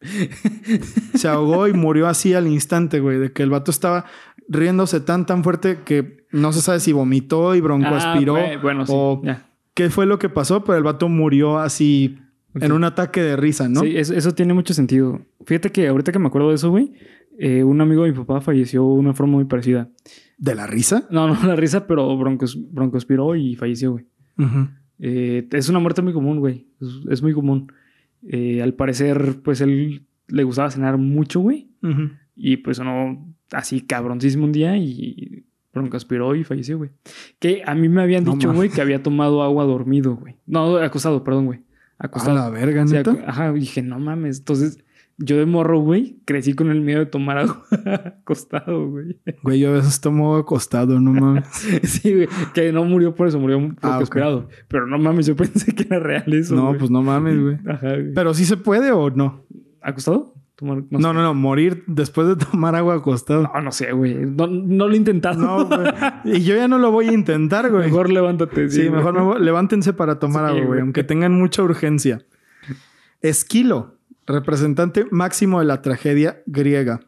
[1.15, 4.05] se ahogó y murió así al instante, güey, de que el vato estaba
[4.49, 8.87] riéndose tan, tan fuerte que no se sabe si vomitó y broncoaspiró Ah, güey, bueno,
[8.87, 9.47] sí, o ya.
[9.75, 12.19] qué fue lo que pasó, pero el vato murió así
[12.55, 13.81] en un ataque de risa, ¿no?
[13.81, 15.21] Sí, eso, eso tiene mucho sentido.
[15.45, 16.93] Fíjate que ahorita que me acuerdo de eso, güey,
[17.39, 19.91] eh, un amigo de mi papá falleció de una forma muy parecida.
[20.39, 21.07] ¿De la risa?
[21.11, 24.07] No, no la risa, pero broncos, broncoaspiró y falleció, güey.
[24.99, 26.67] Eh, es una muerte muy común, güey.
[26.81, 27.71] Es, es muy común.
[28.29, 31.69] Eh, al parecer, pues él le gustaba cenar mucho, güey.
[32.35, 36.91] Y pues sonó así cabroncísimo un día y broncoaspiró y falleció, güey.
[37.39, 40.37] Que a mí me habían No dicho, güey, que había tomado agua dormido, güey.
[40.47, 41.61] No, acostado, perdón, güey.
[41.99, 42.37] A Acostado.
[42.37, 43.17] la verga, O sea, neta.
[43.27, 44.39] ajá, dije, no mames.
[44.41, 44.79] Entonces,
[45.19, 47.65] yo de morro, güey, crecí con el miedo de tomar agua
[48.21, 49.19] acostado, güey.
[49.43, 51.47] Güey, yo a veces tomo acostado, no mames.
[51.85, 52.29] Sí, güey.
[52.55, 54.47] Que no murió por eso, murió por Ah.
[54.69, 56.55] Pero no mames, yo pensé que era real eso.
[56.55, 57.57] no, pues no mames, güey.
[57.67, 58.13] Ajá, güey.
[58.15, 59.45] Pero sí se puede o no?
[59.81, 60.35] ¿Acostado?
[60.57, 63.43] Tomar, No, no, no, morir después de tomar agua acostado.
[63.43, 64.15] No, no sé, güey.
[64.15, 65.39] No, no lo he intentado.
[65.39, 65.89] No, güey.
[66.25, 67.85] Y yo ya no lo voy a intentar, güey.
[67.85, 68.71] Mejor levántate.
[68.71, 68.91] Sí, güey.
[68.91, 70.81] mejor me levántense para tomar Sí, agua, güey.
[70.81, 72.25] aunque tengan mucha urgencia.
[73.21, 73.96] Esquilo,
[74.27, 77.01] representante máximo de la tragedia griega.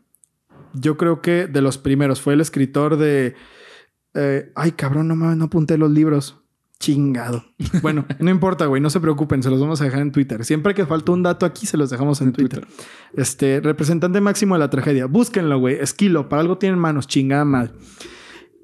[0.75, 2.21] Yo creo que de los primeros.
[2.21, 3.35] Fue el escritor de.
[4.15, 6.43] eh, ay, cabrón, no mames, no apunté los libros.
[6.79, 7.45] Chingado.
[7.83, 10.45] Bueno, no importa, güey, no se preocupen, se los vamos a dejar en Twitter.
[10.45, 12.67] Siempre que falta un dato aquí, se los dejamos en, En Twitter.
[12.67, 12.85] Twitter.
[13.15, 15.07] Este, representante máximo de la tragedia.
[15.07, 15.77] Búsquenlo, güey.
[15.77, 17.75] Esquilo, para algo tienen manos, chingada mal.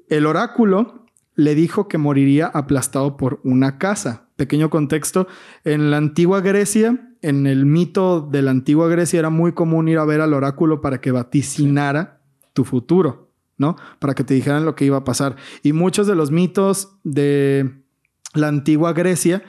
[0.09, 4.24] El oráculo le dijo que moriría aplastado por una casa.
[4.35, 5.27] Pequeño contexto.
[5.63, 9.97] En la antigua Grecia, en el mito de la antigua Grecia, era muy común ir
[9.97, 12.21] a ver al oráculo para que vaticinara
[12.53, 13.75] tu futuro, ¿no?
[13.99, 15.35] Para que te dijeran lo que iba a pasar.
[15.63, 17.81] Y muchos de los mitos de
[18.33, 19.43] la antigua Grecia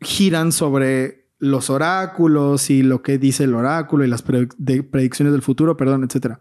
[0.00, 4.24] giran sobre los oráculos y lo que dice el oráculo y las
[4.56, 6.40] de- predicciones del futuro, perdón, etcétera.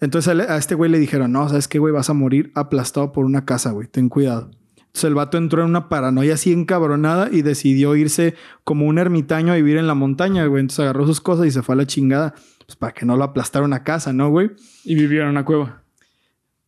[0.00, 1.92] Entonces a este güey le dijeron, no, ¿sabes qué, güey?
[1.92, 3.88] Vas a morir aplastado por una casa, güey.
[3.88, 4.50] Ten cuidado.
[4.92, 9.54] Entonces el vato entró en una paranoia así encabronada y decidió irse como un ermitaño
[9.54, 10.60] a vivir en la montaña, güey.
[10.60, 12.34] Entonces agarró sus cosas y se fue a la chingada.
[12.66, 14.50] Pues para que no lo aplastara una casa, ¿no, güey?
[14.84, 15.82] Y vivieron en una cueva.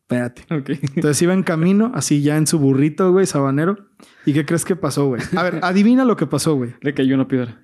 [0.01, 0.43] Espérate.
[0.55, 0.71] Ok.
[0.97, 3.91] Entonces iba en camino, así ya en su burrito, güey, sabanero.
[4.25, 5.21] ¿Y qué crees que pasó, güey?
[5.37, 6.75] A ver, adivina lo que pasó, güey.
[6.81, 7.63] Le cayó una piedra.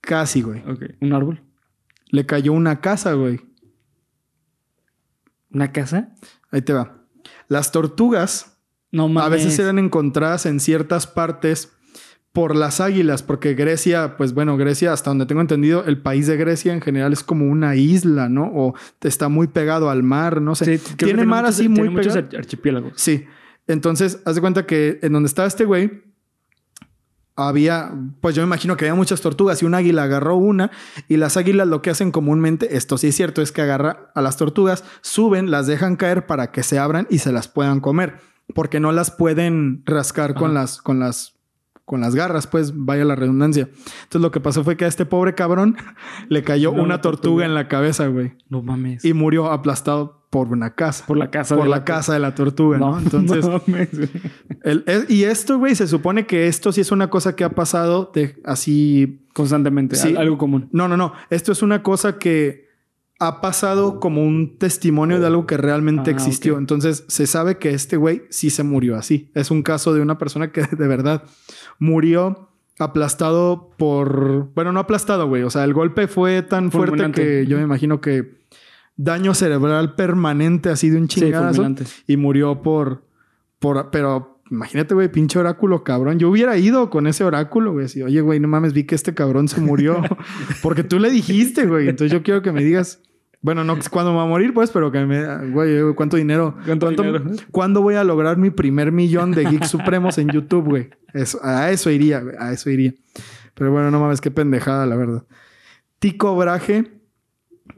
[0.00, 0.68] Casi, güey.
[0.68, 0.82] Ok.
[1.00, 1.44] ¿Un árbol?
[2.08, 3.40] Le cayó una casa, güey.
[5.52, 6.12] ¿Una casa?
[6.50, 7.04] Ahí te va.
[7.46, 8.55] Las tortugas
[8.96, 9.26] No mames.
[9.26, 11.72] a veces eran encontradas en ciertas partes
[12.32, 16.36] por las águilas, porque Grecia, pues bueno, Grecia, hasta donde tengo entendido, el país de
[16.36, 18.44] Grecia en general es como una isla, ¿no?
[18.54, 20.76] O está muy pegado al mar, no sé.
[20.78, 22.18] Sí, tiene mar muchos- así muy pegado.
[22.18, 22.92] ar- archipiélagos.
[22.96, 23.24] Sí.
[23.66, 26.02] Entonces, haz de cuenta que en donde estaba este güey,
[27.38, 30.70] había, pues yo me imagino que había muchas tortugas y un águila agarró una
[31.08, 34.22] y las águilas lo que hacen comúnmente, esto sí es cierto, es que agarra a
[34.22, 38.20] las tortugas, suben, las dejan caer para que se abran y se las puedan comer,
[38.56, 41.34] porque no las pueden rascar con las, con las,
[41.84, 43.68] con las garras, pues vaya la redundancia.
[44.02, 45.76] Entonces lo que pasó fue que a este pobre cabrón
[46.28, 47.44] le cayó Una una tortuga tortuga.
[47.46, 49.04] en la cabeza, güey, No mames.
[49.04, 51.06] y murió aplastado por una casa.
[51.06, 51.54] por la casa.
[51.54, 52.98] Por de la casa de la tortuga, ¿no?
[52.98, 53.90] Entonces, No mames,
[54.64, 58.10] el- y esto, güey, se supone que esto sí es una cosa que ha pasado
[58.12, 59.22] de así.
[59.32, 59.96] Constantemente.
[59.96, 60.08] Sí.
[60.08, 60.68] al- Algo común.
[60.72, 61.12] No, no, no.
[61.30, 62.66] Esto es una cosa que
[63.18, 66.58] ha pasado como un testimonio de algo que realmente Ah, existió.
[66.58, 69.30] Entonces se sabe que este güey sí se murió así.
[69.34, 71.24] Es un caso de una persona que de verdad
[71.78, 74.52] murió aplastado por.
[74.54, 75.42] Bueno, no aplastado, güey.
[75.42, 78.36] O sea, el golpe fue tan fuerte que yo me imagino que
[78.96, 81.74] daño cerebral permanente así de un chingadazo
[82.06, 83.02] y murió por,
[83.58, 86.18] por, pero imagínate, güey, pinche oráculo, cabrón.
[86.18, 89.14] Yo hubiera ido con ese oráculo, güey, así, oye, güey, no mames, vi que este
[89.14, 90.02] cabrón se murió
[90.62, 91.88] porque tú le dijiste, güey.
[91.88, 93.00] Entonces yo quiero que me digas,
[93.40, 96.90] bueno, no cuándo me va a morir, pues, pero que me, güey, cuánto dinero, ¿Cuánto
[96.90, 97.22] dinero?
[97.50, 100.90] ¿cuándo voy a lograr mi primer millón de geeks supremos en YouTube, güey?
[101.12, 102.94] Eso, a eso iría, güey, a eso iría.
[103.54, 105.24] Pero bueno, no mames, qué pendejada, la verdad.
[105.98, 107.00] Tico Braje,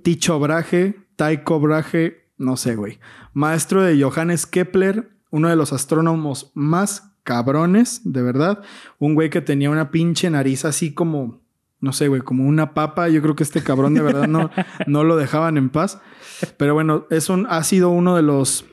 [0.02, 2.98] Ticho Braje, Tycho Brahe, no sé, güey.
[3.32, 8.62] Maestro de Johannes Kepler, uno de los astrónomos más cabrones, de verdad.
[8.98, 11.42] Un güey que tenía una pinche nariz así como,
[11.80, 13.08] no sé, güey, como una papa.
[13.08, 14.50] Yo creo que este cabrón de verdad no,
[14.86, 16.00] no lo dejaban en paz.
[16.56, 18.64] Pero bueno, es un, ha sido uno de los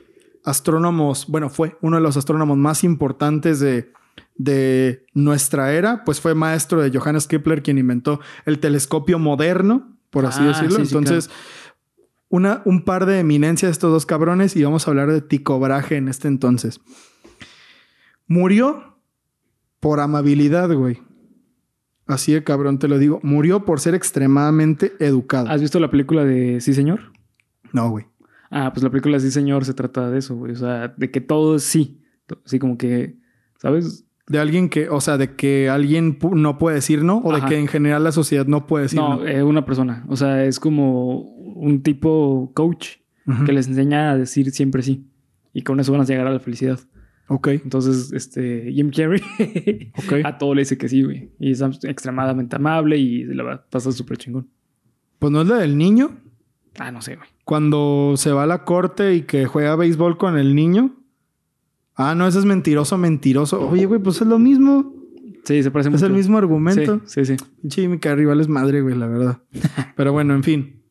[0.44, 3.92] astrónomos, bueno, fue uno de los astrónomos más importantes de,
[4.36, 10.24] de nuestra era, pues fue maestro de Johannes Kepler quien inventó el telescopio moderno, por
[10.26, 10.76] así Ah, decirlo.
[10.76, 11.30] sí, sí, Entonces,
[12.28, 15.58] una, un par de eminencias de estos dos cabrones y vamos a hablar de Tico
[15.58, 16.80] Brahe en este entonces.
[18.26, 18.98] Murió
[19.80, 21.00] por amabilidad, güey.
[22.06, 23.20] Así de cabrón te lo digo.
[23.22, 25.48] Murió por ser extremadamente educado.
[25.48, 27.12] ¿Has visto la película de Sí, señor?
[27.72, 28.06] No, güey.
[28.50, 30.52] Ah, pues la película Sí, señor se trata de eso, güey.
[30.52, 32.00] O sea, de que todo es sí.
[32.44, 33.16] Así como que,
[33.60, 34.04] ¿sabes?
[34.28, 37.58] De alguien que, o sea, de que alguien no puede decir no o de que
[37.58, 39.18] en general la sociedad no puede decir no.
[39.18, 40.04] No, eh, una persona.
[40.08, 42.96] O sea, es como un tipo coach
[43.44, 45.08] que les enseña a decir siempre sí.
[45.52, 46.78] Y con eso van a llegar a la felicidad.
[47.28, 49.20] Ok, Entonces, este, Jim Carrey
[50.24, 51.30] a todo le dice que sí, güey.
[51.40, 54.48] Y es extremadamente amable y la va a pasar súper chingón.
[55.18, 56.18] Pues no es la del niño.
[56.78, 57.28] Ah, no sé, güey.
[57.44, 60.94] Cuando se va a la corte y que juega béisbol con el niño.
[61.96, 63.66] Ah, no, ese es mentiroso, mentiroso.
[63.68, 64.94] Oye, güey, pues es lo mismo.
[65.44, 66.06] Sí, se parece Es mucho.
[66.06, 67.00] el mismo argumento.
[67.06, 67.44] Sí, sí, sí.
[67.68, 69.38] Jimmy Carrey vale es madre, güey, la verdad.
[69.96, 70.82] Pero bueno, en fin.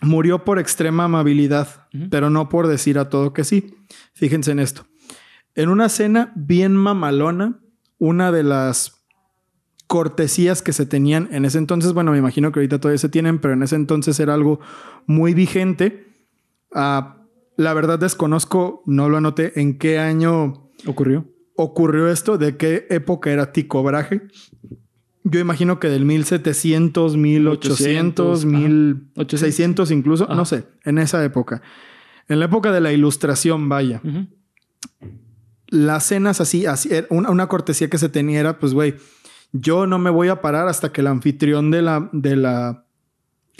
[0.00, 3.74] Murió por extrema amabilidad, pero no por decir a todo que sí.
[4.12, 4.84] Fíjense en esto.
[5.54, 7.60] En una cena bien mamalona,
[7.98, 9.04] una de las
[9.86, 13.38] cortesías que se tenían en ese entonces, bueno, me imagino que ahorita todavía se tienen,
[13.38, 14.60] pero en ese entonces era algo
[15.06, 16.06] muy vigente.
[16.72, 17.18] Ah,
[17.56, 21.26] la verdad desconozco, no lo anoté, en qué año Ocurrió.
[21.54, 24.22] ocurrió esto, de qué época era Tico Brahe.
[25.22, 30.34] Yo imagino que del 1700, 1800, 800, 1600 incluso, Ajá.
[30.34, 31.62] no sé, en esa época.
[32.28, 34.02] En la época de la ilustración, vaya.
[35.74, 38.94] Las cenas así, así era una, una cortesía que se tenía era, pues, güey,
[39.52, 42.84] yo no me voy a parar hasta que el anfitrión de la, de la,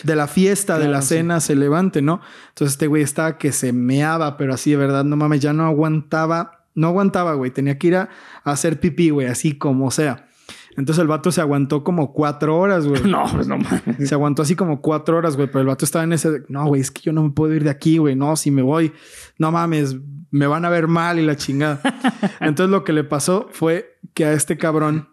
[0.02, 1.08] de la fiesta, de la sí.
[1.08, 2.20] cena se levante, ¿no?
[2.48, 5.64] Entonces este güey estaba que se meaba, pero así de verdad, no mames, ya no
[5.64, 8.10] aguantaba, no aguantaba, güey, tenía que ir a,
[8.42, 10.28] a hacer pipí, güey, así como sea.
[10.76, 13.02] Entonces el vato se aguantó como cuatro horas, güey.
[13.08, 14.08] No, pues no mames.
[14.08, 16.42] Se aguantó así como cuatro horas, güey, pero el vato estaba en ese...
[16.48, 18.16] No, güey, es que yo no me puedo ir de aquí, güey.
[18.16, 18.92] No, si me voy,
[19.38, 19.96] no mames,
[20.34, 21.80] me van a ver mal y la chingada.
[22.40, 25.08] Entonces lo que le pasó fue que a este cabrón,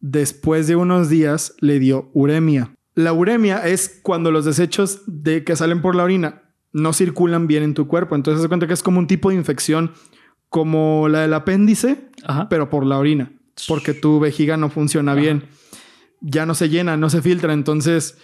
[0.00, 2.74] después de unos días, le dio uremia.
[2.96, 7.62] La uremia es cuando los desechos de que salen por la orina no circulan bien
[7.62, 8.16] en tu cuerpo.
[8.16, 9.92] Entonces se cuenta que es como un tipo de infección
[10.48, 12.48] como la del apéndice, Ajá.
[12.48, 13.30] pero por la orina,
[13.68, 15.20] porque tu vejiga no funciona Ajá.
[15.20, 15.44] bien.
[16.20, 17.52] Ya no se llena, no se filtra.
[17.52, 18.18] Entonces,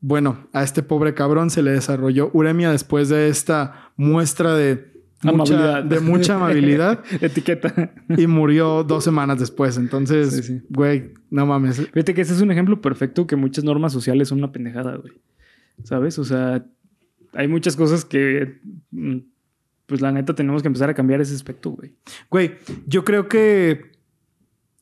[0.00, 4.91] bueno, a este pobre cabrón se le desarrolló uremia después de esta muestra de
[5.22, 7.92] mucha, de mucha amabilidad Etiqueta.
[8.08, 9.76] y murió dos semanas después.
[9.76, 10.62] Entonces, Sí, sí.
[10.68, 11.76] güey, no mames.
[11.92, 15.12] Fíjate que ese es un ejemplo perfecto que muchas normas sociales son una pendejada, güey.
[15.84, 16.18] ¿Sabes?
[16.18, 16.64] O sea,
[17.34, 19.16] hay muchas cosas que, mm,
[19.86, 21.94] pues la neta, tenemos que empezar a cambiar ese aspecto, güey.
[22.30, 22.52] Güey,
[22.86, 23.92] yo creo que,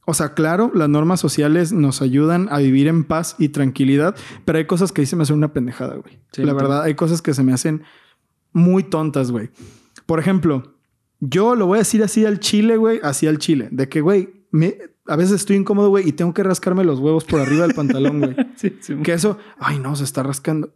[0.06, 4.58] o sea, claro, las normas sociales nos ayudan a vivir en paz y tranquilidad, pero
[4.58, 6.18] hay cosas que sí se me hacen una pendejada, güey.
[6.32, 7.82] Sí, La verdad, hay cosas que se me hacen
[8.52, 9.50] muy tontas, güey.
[10.10, 10.74] Por ejemplo,
[11.20, 14.28] yo lo voy a decir así al chile, güey, así al chile, de que, güey,
[14.50, 17.76] me- a veces estoy incómodo, güey, y tengo que rascarme los huevos por arriba del
[17.76, 18.34] pantalón, güey.
[18.56, 18.96] Sí, sí.
[19.04, 20.74] Que eso, ay, no, se está rascando.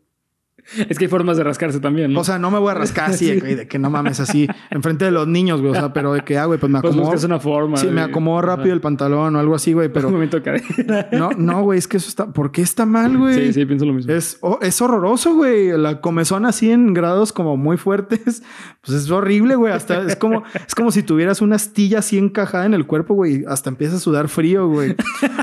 [0.89, 2.21] Es que hay formas de rascarse también, ¿no?
[2.21, 3.41] O sea, no me voy a rascar así, Sí.
[3.41, 6.23] güey, de que no mames así, enfrente de los niños, güey, o sea, pero de
[6.23, 7.11] que, ah, güey, pues me pues acomodo.
[7.11, 7.77] buscas una forma.
[7.77, 11.09] Sí, me acomodo rápido el pantalón o algo así, güey, pero Un momento cadera.
[11.13, 13.35] no, no, güey, es que eso está, ¿por qué está mal, güey?
[13.47, 14.13] Sí, sí, pienso lo mismo.
[14.13, 15.77] Es, oh, es horroroso, güey.
[15.77, 18.43] La comezón así en grados como muy fuertes.
[18.85, 19.73] Pues es horrible, güey.
[19.73, 23.45] Hasta es como, es como si tuvieras una astilla así encajada en el cuerpo, güey.
[23.49, 24.95] Hasta empieza a sudar frío, güey.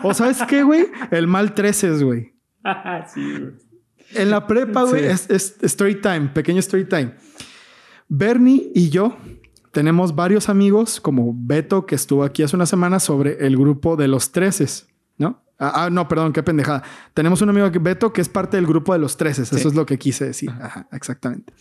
[0.04, 0.88] O sabes qué, güey?
[1.12, 2.34] El mal 13, güey.
[3.14, 3.71] sí, güey.
[4.16, 5.08] En la prepa, güey, Sí.
[5.08, 7.14] es, es story time, pequeño story time.
[8.08, 9.18] Bernie y yo
[9.72, 14.08] tenemos varios amigos, como Beto, que estuvo aquí hace una semana, sobre el grupo de
[14.08, 15.42] los treces, ¿no?
[15.58, 16.84] Ah, ah, no, perdón, qué pendejada.
[17.14, 19.48] Tenemos un amigo, que- Beto, que es parte del grupo de los treces.
[19.50, 19.56] Sí.
[19.56, 20.50] Eso es lo que quise decir.
[20.50, 21.54] Ajá, exactamente.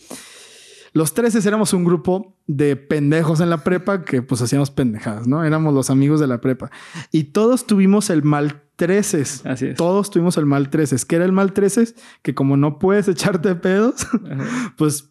[0.93, 5.43] Los treces éramos un grupo de pendejos en la prepa que pues hacíamos pendejadas, ¿no?
[5.45, 6.69] Éramos los amigos de la prepa.
[7.11, 9.45] Y todos tuvimos el mal treces.
[9.45, 9.77] Así es.
[9.77, 10.97] Todos tuvimos el mal 13.
[11.07, 11.93] ¿Qué era el mal 13?
[12.21, 14.73] Que como no puedes echarte pedos, Ajá.
[14.77, 15.09] pues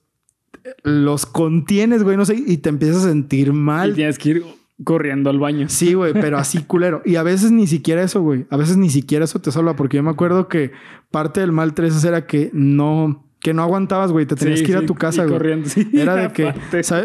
[0.84, 3.94] los contienes, güey, no sé, y te empiezas a sentir Y mal.
[3.94, 4.44] tienes que ir
[4.84, 5.68] corriendo al baño.
[5.70, 7.00] Sí, güey, pero así culero.
[7.06, 8.46] Y a veces ni siquiera eso, güey.
[8.50, 10.72] A veces ni siquiera eso te salva, porque yo me acuerdo que
[11.10, 14.26] parte del mal 13 era que no, que no aguantabas, güey.
[14.26, 15.32] Te tenías Sí, que ir a tu casa, güey.
[15.38, 16.52] corriendo, sí, Era de que,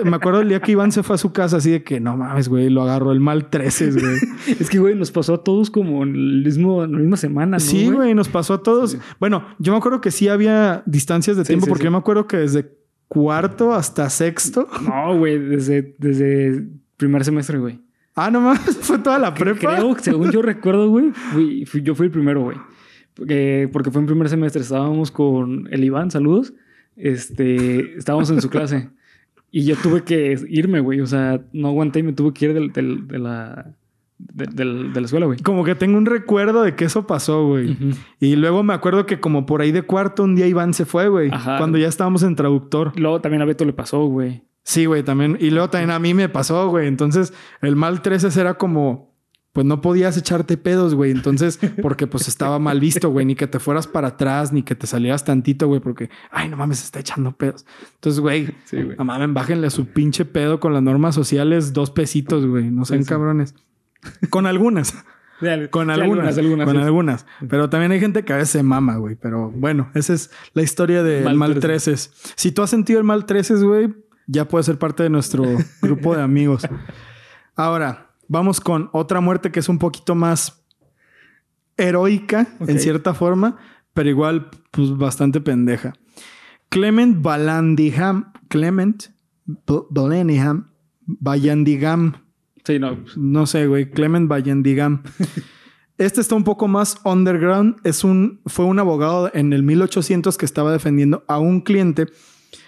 [0.04, 2.18] me acuerdo el día que Iván se fue a su casa así de que no
[2.18, 4.18] mames, güey, lo agarró el mal 13, güey.
[4.60, 7.58] Es que, güey, nos pasó a todos como en, el mismo, en la misma semana,
[7.58, 7.60] ¿no?
[7.60, 8.98] Sí, güey, nos pasó a todos.
[9.20, 12.38] Bueno, yo me acuerdo que sí había distancias de tiempo, porque yo me acuerdo que
[12.38, 12.70] desde
[13.08, 14.68] cuarto hasta sexto.
[14.82, 16.68] No, güey, desde, desde
[16.98, 17.80] primer semestre, güey.
[18.18, 19.76] Ah, no mames, fue toda la prepa.
[19.76, 22.58] Creo, según yo recuerdo, güey, fui- fui- yo fui el primero, güey.
[23.16, 26.54] Porque, porque fue en primer semestre, estábamos con el Iván, saludos.
[27.10, 28.90] este, estábamos en su clase
[29.52, 31.00] y yo tuve que irme, güey.
[31.02, 33.72] O sea, no aguanté y me tuve que ir del, del- de, la,
[34.18, 34.66] de, de
[35.00, 35.40] la escuela, güey.
[35.40, 37.72] Como que tengo un recuerdo de que eso pasó, güey.
[37.72, 37.90] Ujú.
[38.20, 41.08] Y luego me acuerdo que como por ahí de cuarto un día Iván se fue,
[41.08, 41.30] güey.
[41.32, 41.58] Ajá.
[41.58, 42.92] Cuando ya estábamos en traductor.
[43.00, 44.44] Luego también a Beto le pasó, güey.
[44.64, 45.38] Sí, güey, también.
[45.40, 46.88] Y luego también a mí me pasó, güey.
[46.88, 49.14] Entonces, el mal 13 era como,
[49.56, 51.12] pues no podías echarte pedos, güey.
[51.12, 53.26] Entonces, porque pues estaba mal visto, güey.
[53.26, 55.80] Ni que te fueras para atrás, ni que te salieras tantito, güey.
[55.80, 57.66] Porque, ay, no mames, se está echando pedos.
[57.94, 58.98] Entonces, güey, Sí, güey.
[58.98, 62.70] no mames, bájenle a su pinche pedo con las normas sociales dos pesitos, güey.
[62.70, 63.10] No sean Sí, sí.
[63.10, 63.56] cabrones.
[64.30, 64.92] Con algunas.
[64.92, 65.48] Con Sí,
[65.94, 67.26] algunas, algunas, con algunas.
[67.50, 69.16] Pero también hay gente que a veces se mama, güey.
[69.16, 72.10] Pero bueno, esa es la historia del Mal mal, treces.
[72.12, 72.34] 13.
[72.36, 73.94] Si tú has sentido el mal 13, güey,
[74.28, 75.46] ya puedes ser parte de nuestro
[75.82, 76.68] grupo de amigos.
[77.56, 80.64] Ahora, vamos con otra muerte que es un poquito más
[81.78, 83.58] heroica, en cierta forma,
[83.94, 85.94] pero igual, pues bastante pendeja.
[86.70, 89.06] Clement Vallandigham, Clement
[89.46, 90.70] B- Vallandigham,
[91.06, 92.14] Vallandigham,
[92.64, 92.98] Sí, no.
[93.16, 93.90] no sé, güey.
[93.92, 95.04] Clement Vallandigham.
[95.98, 97.78] Este está un poco más underground.
[97.86, 102.08] Es un, fue un abogado en el 1800 que estaba defendiendo a un cliente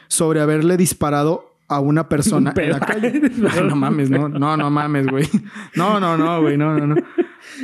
[0.07, 3.21] sobre haberle disparado a una persona en la calle.
[3.51, 5.29] Ay, no mames, no, no, no mames, güey.
[5.75, 6.95] No, no, no, güey, no, no, no.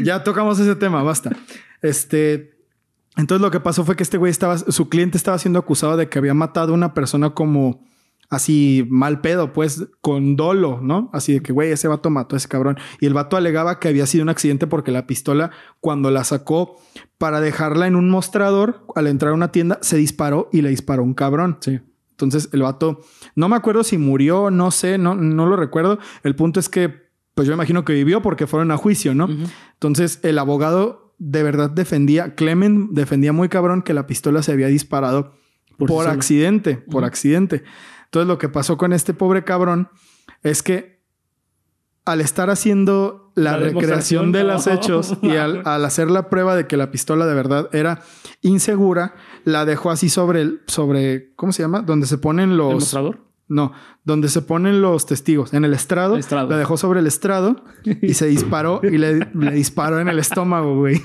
[0.01, 1.31] Ya tocamos ese tema, basta.
[1.81, 2.57] Este,
[3.17, 6.09] entonces lo que pasó fue que este güey estaba, su cliente estaba siendo acusado de
[6.09, 7.83] que había matado a una persona como
[8.29, 11.09] así mal pedo, pues con dolo, ¿no?
[11.13, 12.77] Así de que, güey, ese vato mató a ese cabrón.
[12.99, 16.77] Y el vato alegaba que había sido un accidente porque la pistola, cuando la sacó
[17.17, 21.03] para dejarla en un mostrador, al entrar a una tienda, se disparó y le disparó
[21.03, 21.57] un cabrón.
[21.61, 21.79] Sí.
[22.13, 23.01] Entonces el vato,
[23.35, 25.99] no me acuerdo si murió, no sé, no, no lo recuerdo.
[26.23, 29.27] El punto es que, pues yo imagino que vivió porque fueron a juicio, ¿no?
[29.73, 34.67] Entonces el abogado de verdad defendía, Clement defendía muy cabrón que la pistola se había
[34.67, 35.33] disparado
[35.77, 36.11] Por por, sí sola.
[36.11, 37.63] accidente, por accidente.
[38.05, 39.89] Entonces lo que pasó con este pobre cabrón
[40.43, 41.01] es que
[42.05, 44.53] al estar haciendo la, La recreación de no.
[44.53, 48.01] los hechos y al, al hacer la prueba de que la pistola de verdad era
[48.41, 51.81] insegura, la dejó así sobre el, sobre, ¿cómo se llama?
[51.81, 52.73] Donde se ponen ¿El los...
[52.73, 53.19] mostrador?
[53.49, 56.13] No, donde se ponen los testigos, en el estrado.
[56.13, 56.49] El estrado.
[56.49, 60.77] La dejó sobre el estrado y se disparó y le, le disparó en el estómago,
[60.77, 61.01] güey.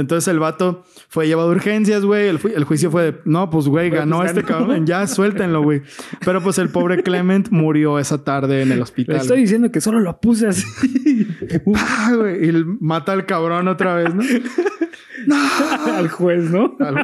[0.00, 2.28] Entonces el vato fue llevado a urgencias, güey.
[2.28, 4.66] El, ju- el juicio fue de, no, pues, güey, ganó pues, este ganó.
[4.66, 4.86] cabrón.
[4.86, 5.82] Ya, suéltenlo, güey.
[6.24, 9.16] Pero pues el pobre Clement murió esa tarde en el Le hospital.
[9.16, 10.64] estoy diciendo que solo lo puse así.
[11.64, 12.48] Güey.
[12.48, 14.22] Y mata al cabrón otra vez, ¿no?
[15.96, 16.76] Al juez, ¿no?
[16.78, 17.00] Algo-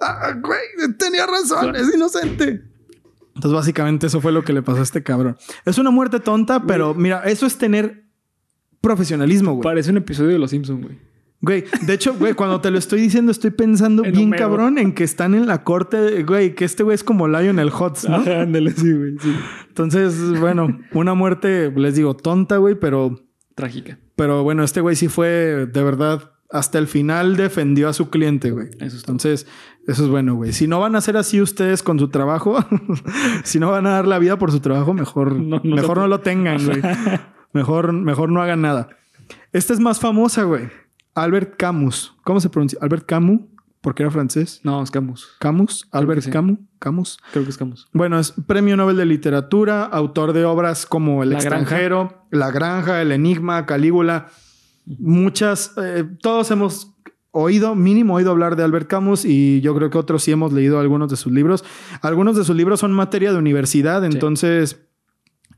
[0.00, 2.62] Ah, güey, tenía razón, es inocente.
[3.34, 5.36] Entonces, básicamente, eso fue lo que le pasó a este cabrón.
[5.64, 8.04] Es una muerte tonta, pero mira, eso es tener
[8.80, 9.62] profesionalismo, güey.
[9.62, 10.98] Parece un episodio de Los Simpsons, güey.
[11.46, 14.42] Güey, de hecho, güey, cuando te lo estoy diciendo, estoy pensando En bien Homero.
[14.42, 17.68] cabrón en que están en la corte, de- güey, que este güey es como Lionel
[17.70, 18.16] Hutz, ¿no?
[18.16, 19.16] Ajá, ándale, sí, güey.
[19.20, 19.34] Sí.
[19.68, 23.20] Entonces, bueno, una muerte, les digo, tonta, güey, pero,
[23.54, 23.98] Trágica.
[24.16, 28.50] pero bueno, este güey sí fue de verdad hasta el final defendió a su cliente,
[28.50, 28.68] güey.
[28.80, 29.12] Eso está.
[29.12, 29.46] Entonces,
[29.86, 30.52] eso es bueno, güey.
[30.52, 32.58] Si no van a hacer así ustedes con su trabajo,
[33.44, 36.02] si no van a dar la vida por su trabajo, mejor No, no mejor lo-
[36.02, 36.80] no lo tengan, güey.
[37.52, 38.88] Mejor, mejor no hagan nada.
[39.52, 40.68] Esta es más famosa, güey.
[41.16, 42.14] Albert Camus.
[42.24, 42.78] ¿Cómo se pronuncia?
[42.80, 43.40] Albert Camus,
[43.80, 44.60] porque era francés.
[44.62, 45.28] No, es Camus.
[45.40, 46.30] Camus, Albert sí.
[46.30, 47.18] Camus, Camus.
[47.32, 47.88] Creo que es Camus.
[47.92, 51.58] Bueno, es premio Nobel de Literatura, autor de obras como El La Granja.
[51.58, 54.28] extranjero, La Granja, El Enigma, Calígula.
[54.84, 56.92] Muchas, eh, todos hemos
[57.32, 60.78] oído, mínimo oído hablar de Albert Camus y yo creo que otros sí hemos leído
[60.80, 61.64] algunos de sus libros.
[62.02, 64.80] Algunos de sus libros son materia de universidad, entonces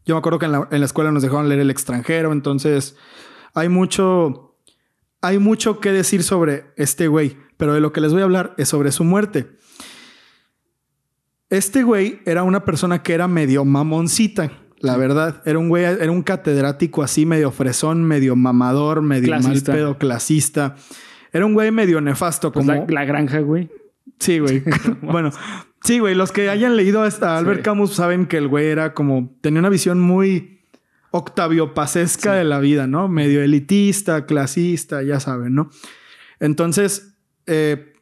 [0.04, 2.96] yo me acuerdo que en la, en la escuela nos dejaron leer El extranjero, entonces
[3.54, 4.47] hay mucho,
[5.20, 8.54] hay mucho que decir sobre este güey, pero de lo que les voy a hablar
[8.58, 9.46] es sobre su muerte.
[11.50, 15.42] Este güey era una persona que era medio mamoncita, la verdad.
[15.46, 19.72] Era un güey, era un catedrático así, medio fresón, medio mamador, medio Clasista.
[19.72, 20.76] mal pedo, clasista.
[21.32, 22.84] Era un güey medio nefasto, Pues como.
[22.86, 23.70] la, la granja, güey.
[24.18, 24.62] Sí, güey.
[25.02, 25.30] bueno,
[25.82, 26.14] sí, güey.
[26.14, 27.06] Los que hayan leído a
[27.38, 27.62] Albert Sí.
[27.64, 29.34] Camus saben que el güey era como.
[29.40, 30.57] Tenía una visión muy
[31.10, 33.08] Octavio Pacesca de la vida, ¿no?
[33.08, 35.70] Medio elitista, clasista, ya saben, ¿no?
[36.40, 37.14] Entonces,
[37.46, 37.92] eh,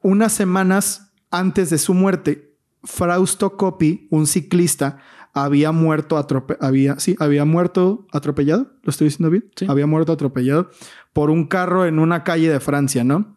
[0.00, 4.98] unas semanas antes de su muerte, Frausto Coppi, un ciclista,
[5.32, 9.66] había muerto atrope había sí, había muerto atropellado, lo estoy diciendo bien, Sí.
[9.68, 10.70] había muerto atropellado
[11.12, 13.36] por un carro en una calle de Francia, ¿no?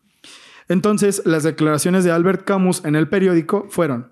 [0.67, 4.11] Entonces, las declaraciones de Albert Camus en el periódico fueron: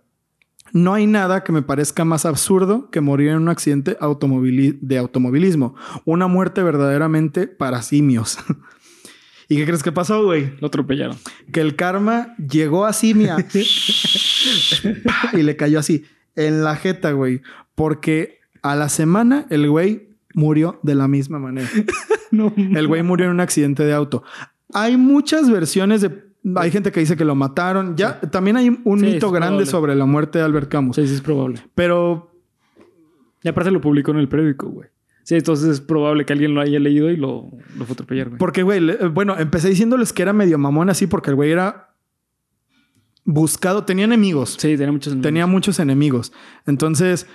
[0.73, 4.97] No hay nada que me parezca más absurdo que morir en un accidente automobili- de
[4.97, 8.37] automovilismo, una muerte verdaderamente para simios.
[9.47, 10.53] ¿Y qué crees que pasó, güey?
[10.59, 11.17] Lo atropellaron.
[11.53, 13.37] Que el karma llegó a simia
[15.33, 16.03] y le cayó así
[16.35, 17.41] en la jeta, güey.
[17.75, 21.69] Porque a la semana el güey murió de la misma manera.
[22.31, 24.21] No, El güey murió en un accidente de auto.
[24.73, 26.24] Hay muchas versiones de.
[26.57, 27.95] Hay gente que dice que lo mataron.
[27.97, 29.65] Ya también hay un Sí, mito grande probable.
[29.65, 30.95] sobre la muerte de Albert Camus.
[30.95, 31.59] Sí, sí, es probable.
[31.73, 32.31] Pero
[33.43, 34.89] Y aparte lo publicó en el periódico, güey.
[35.23, 38.37] Sí, entonces es probable que alguien lo haya leído y lo, lo atropellar, güey.
[38.37, 41.95] Porque, güey, le- bueno, empecé diciéndoles que era medio mamón así porque el güey era
[43.23, 45.23] buscado, tenía enemigos, Sí, tenía muchos enemigos.
[45.27, 46.33] tenía muchos enemigos.
[46.67, 47.27] Entonces,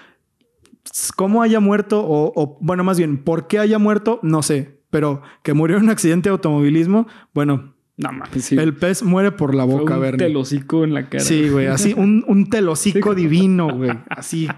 [1.16, 2.00] ¿cómo haya muerto?
[2.04, 4.20] O, o, bueno, más bien, ¿por qué haya muerto?
[4.22, 4.80] No sé.
[4.90, 8.56] Pero que murió en un accidente de automovilismo, bueno, No mames, sí.
[8.56, 10.26] el pez muere por la Fue boca, un Bernie.
[10.26, 11.22] telocico en la cara.
[11.22, 13.90] Sí, güey, así un, un telocico divino, güey.
[14.08, 14.48] Así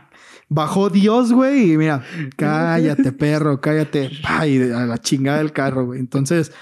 [0.49, 2.05] bajó Dios, güey, y mira,
[2.37, 4.11] cállate, perro, cállate.
[4.25, 5.99] Ay, a la chingada del carro, güey.
[5.99, 6.53] Entonces,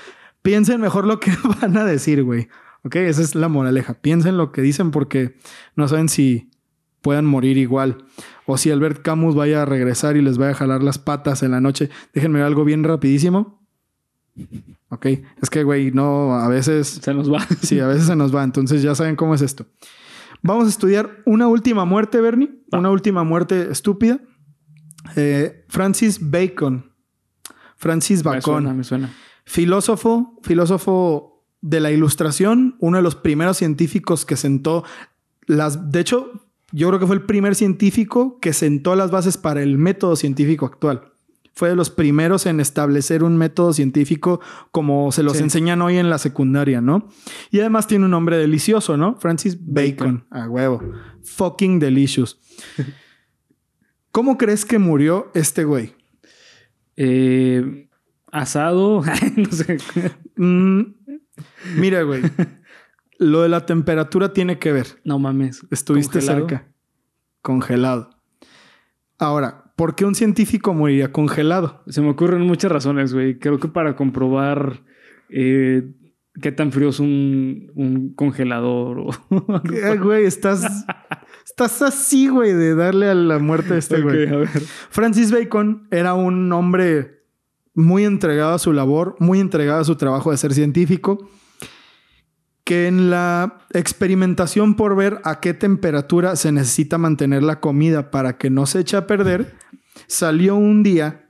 [0.43, 2.49] piensen mejor lo que van a decir, güey.
[2.83, 3.95] Ok, esa es la moraleja.
[3.95, 5.37] Piensen lo que dicen porque
[5.76, 6.51] no saben si
[7.03, 8.05] puedan morir igual.
[8.47, 11.51] O si Albert Camus vaya a regresar y les vaya a jalar las patas en
[11.51, 11.91] la noche.
[12.14, 13.61] Déjenme ver algo bien rapidísimo.
[14.91, 15.07] Ok,
[15.41, 17.47] es que, güey, no, a veces Se nos va.
[17.62, 18.43] Sí, a veces se nos va.
[18.43, 19.66] Entonces ya saben cómo es esto.
[20.43, 22.51] Vamos a estudiar una última muerte, Bernie.
[22.72, 22.78] Va.
[22.80, 24.20] Una última muerte estúpida.
[25.16, 26.93] Eh, Francis Bacon.
[27.76, 28.76] Francis Me suena, Bacon.
[28.76, 29.14] me suena.
[29.45, 32.76] Filósofo, filósofo de la ilustración.
[32.80, 34.84] Uno de los primeros científicos que sentó
[35.47, 35.91] las...
[35.91, 36.32] De hecho,
[36.72, 40.66] yo creo que fue el primer científico que sentó las bases para el método científico
[40.66, 41.12] actual.
[41.61, 44.40] Fue de los primeros en establecer un método científico
[44.72, 45.42] como se los Sí.
[45.42, 47.06] enseñan hoy en la secundaria, ¿no?
[47.50, 49.16] Y además tiene un nombre delicioso, ¿no?
[49.16, 50.24] Francis Bacon.
[50.30, 50.80] A huevo.
[51.22, 52.40] Fucking delicious.
[54.11, 55.94] ¿Cómo crees que murió este güey?
[56.96, 57.90] Eh,
[58.32, 59.02] asado.
[59.36, 59.76] no sé.
[60.36, 60.80] Mm,
[61.76, 62.22] mira, güey.
[63.18, 64.98] Lo de la temperatura tiene que ver.
[65.04, 65.66] No mames.
[65.70, 66.48] Estuviste ¿Congelado?
[66.48, 66.72] cerca.
[67.42, 68.11] Congelado.
[69.18, 71.83] Ahora, ¿por qué un científico moriría congelado?
[71.87, 73.39] Se me ocurren muchas razones, güey.
[73.39, 74.83] Creo que para comprobar
[75.31, 75.91] eh,
[76.39, 79.11] qué tan frío es un, un congelador o...
[79.72, 80.85] Eh, güey, estás,
[81.47, 84.28] estás así, güey, de darle a la muerte a este güey.
[84.91, 87.22] Francis Bacon era un hombre
[87.72, 91.31] muy entregado a su labor, muy entregado a su trabajo de ser científico,
[92.70, 98.38] que en la experimentación por ver a qué temperatura se necesita mantener la comida para
[98.38, 99.56] que no se eche a perder,
[100.06, 101.28] salió un día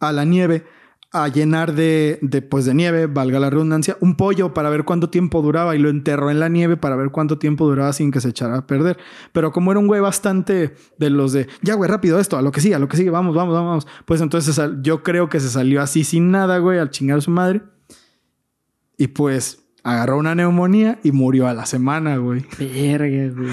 [0.00, 0.64] a la nieve
[1.12, 2.18] a llenar de,
[2.50, 5.88] pues de nieve, valga la redundancia, un pollo para ver cuánto tiempo duraba y lo
[5.88, 8.98] enterró en la nieve para ver cuánto tiempo duraba sin que se echara a perder.
[9.30, 12.50] Pero como era un güey bastante de los de, ya güey, rápido esto, a lo
[12.50, 13.86] que sigue, a lo que sigue, vamos, vamos, vamos.
[14.06, 17.30] Pues entonces yo creo que se salió así sin nada, güey, al chingar a su
[17.30, 17.62] madre.
[18.98, 22.44] Y pues agarró una neumonía y murió a la semana, güey.
[22.58, 23.52] Verga, güey.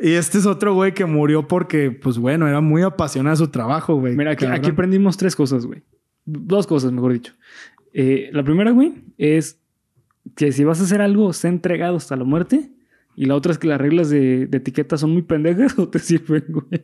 [0.00, 3.50] Y este es otro güey que murió porque, pues bueno, era muy apasionado de su
[3.50, 4.16] trabajo, güey.
[4.16, 5.82] Mira, aquí, aquí aprendimos tres cosas, güey.
[6.24, 7.34] Dos cosas, mejor dicho.
[7.92, 9.60] Eh, la primera, güey, es
[10.36, 12.70] que si vas a hacer algo, esté entregado hasta la muerte.
[13.14, 15.98] Y la otra es que las reglas de, de etiqueta son muy pendejas o te
[15.98, 16.82] sirven, güey.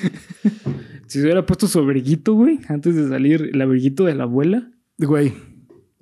[1.06, 4.70] si se hubiera puesto su abriguito, güey, antes de salir, el abriguito de la abuela,
[4.98, 5.32] Güey,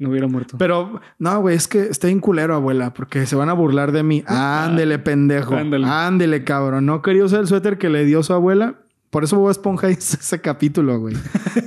[0.03, 0.57] no hubiera muerto.
[0.59, 4.03] Pero, no, güey, es que está bien culero, abuela, porque se van a burlar de
[4.03, 4.24] mí.
[4.26, 5.55] Ándele, pendejo.
[5.55, 5.86] Ándale.
[5.86, 6.86] Ándele, cabrón.
[6.86, 8.76] No quería usar el suéter que le dio su abuela.
[9.11, 11.14] Por eso Bob Esponja hizo ese capítulo, güey.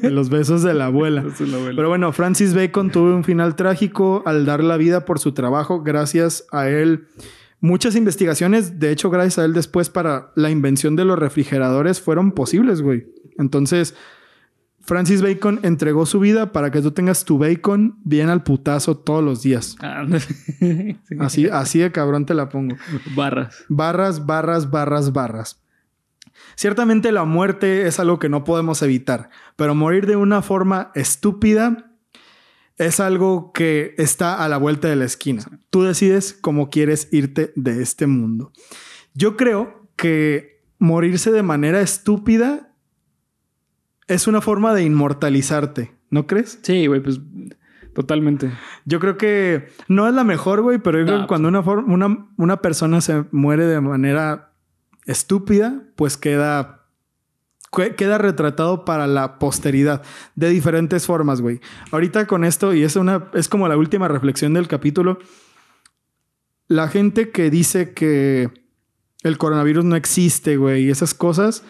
[0.02, 1.24] De los besos de la abuela.
[1.38, 5.84] Pero bueno, Francis Bacon tuvo un final trágico al dar la vida por su trabajo.
[5.84, 7.08] Gracias a él.
[7.62, 12.32] Muchas investigaciones, de hecho, gracias a él después para la invención de los refrigeradores fueron
[12.32, 13.08] posibles, güey.
[13.38, 13.96] Entonces,
[14.86, 19.24] Francis Bacon entregó su vida para que tú tengas tu bacon bien al putazo todos
[19.24, 19.76] los días.
[20.60, 20.98] Sí.
[21.20, 22.76] Así, así de cabrón te la pongo.
[23.16, 23.66] Barras.
[23.68, 25.62] Barras, barras, barras, barras.
[26.56, 31.92] Ciertamente la muerte es algo que no podemos evitar, pero morir de una forma estúpida
[32.78, 35.44] es algo que está a la vuelta de la esquina.
[35.70, 38.52] Tú decides cómo quieres irte de este mundo.
[39.14, 42.75] Yo creo que morirse de manera estúpida
[44.08, 46.60] es una forma de inmortalizarte, ¿no crees?
[46.62, 47.20] Sí, güey, pues
[47.93, 48.51] totalmente.
[48.86, 51.86] Yo creo que no es la mejor, güey, pero yo creo que cuando una, for-
[51.86, 54.51] una, una persona se muere de manera
[55.06, 56.86] estúpida, pues queda,
[57.76, 60.03] que- queda retratado para la posteridad
[60.36, 61.62] de diferentes formas, güey.
[61.91, 65.20] Ahorita con esto, y es, una, es como la última reflexión del capítulo,
[66.68, 68.49] la gente que dice que
[69.24, 71.64] el coronavirus no existe, güey, y esas cosas,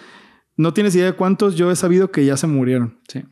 [0.58, 3.24] no tienes idea de cuántos yo he sabido que ya se murieron, Sí.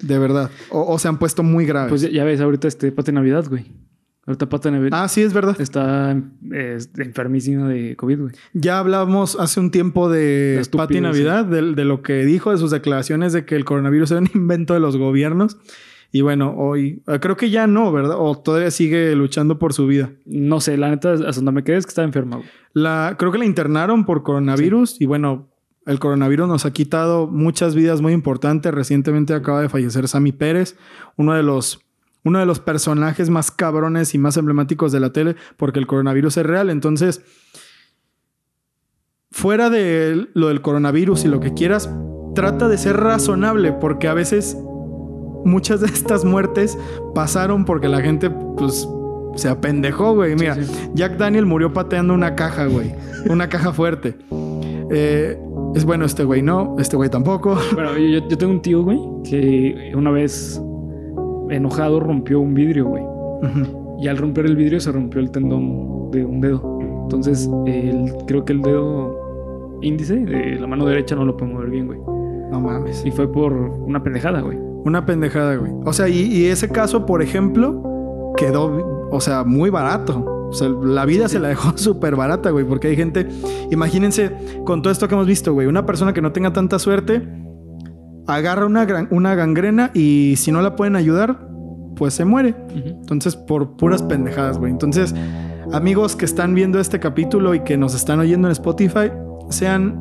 [0.00, 1.90] de verdad, o, o se han puesto muy graves.
[1.90, 3.66] Pues ya, ya ves ahorita este Pate Navidad, güey.
[4.26, 5.54] Ahorita Pata Navidad Ah, sí, es verdad.
[5.60, 6.20] está
[6.52, 8.32] eh, enfermísima de COVID, güey.
[8.54, 12.72] Ya hablábamos hace un tiempo de Pati Navidad, de, de lo que dijo, de sus
[12.72, 15.58] declaraciones de que el coronavirus era un invento de los gobiernos.
[16.10, 18.16] Y bueno, hoy eh, creo que ya no, ¿verdad?
[18.18, 20.10] O todavía sigue luchando por su vida.
[20.24, 22.48] No sé, la neta, hasta donde me quedé es que estaba enferma, güey.
[22.72, 25.52] La, creo que la internaron por coronavirus y bueno,
[25.86, 28.74] el coronavirus nos ha quitado muchas vidas muy importantes.
[28.74, 30.76] Recientemente acaba de fallecer Sammy Pérez,
[31.16, 31.80] uno de los,
[32.24, 36.38] uno de los personajes más cabrones y más emblemáticos de la tele, porque el coronavirus
[36.38, 36.70] es real.
[36.70, 37.22] Entonces,
[39.30, 41.88] fuera de lo del coronavirus y lo que quieras,
[42.34, 44.56] trata de ser razonable, porque a veces
[45.44, 46.76] muchas de estas muertes
[47.14, 48.88] pasaron porque la gente, pues,
[49.36, 50.34] se apendejó, güey.
[50.34, 50.90] Mira, Sí, sí.
[50.94, 52.92] Jack Daniel murió pateando una caja, güey.
[53.28, 54.16] Una caja fuerte.
[54.90, 55.38] Eh,
[55.74, 56.76] es bueno este güey, no.
[56.78, 57.56] Este güey tampoco.
[57.74, 58.98] Bueno, yo, yo tengo un tío, güey,
[59.28, 60.60] que una vez
[61.50, 63.02] enojado rompió un vidrio, güey.
[64.00, 66.78] Y al romper el vidrio se rompió el tendón de un dedo.
[67.02, 71.70] Entonces, el- creo que el dedo índice de la mano derecha no lo puede mover
[71.70, 71.98] bien, güey.
[72.50, 73.04] no mames.
[73.04, 74.58] Y fue por una pendejada, güey.
[74.84, 75.72] Una pendejada, güey.
[75.84, 80.35] O sea, y, y ese caso, por ejemplo, quedó, o sea, muy barato.
[80.48, 82.64] O sea, la vida se la dejó súper barata, güey.
[82.64, 83.26] Porque hay gente,
[83.70, 84.32] imagínense,
[84.64, 87.26] con todo esto que hemos visto, güey, una persona que no tenga tanta suerte,
[88.26, 91.48] agarra una, gran- una gangrena y si no la pueden ayudar,
[91.96, 92.54] pues se muere.
[92.74, 94.70] Entonces, por puras pendejadas, güey.
[94.72, 95.14] Entonces,
[95.72, 99.10] amigos que están viendo este capítulo y que nos están oyendo en Spotify,
[99.50, 100.00] sean,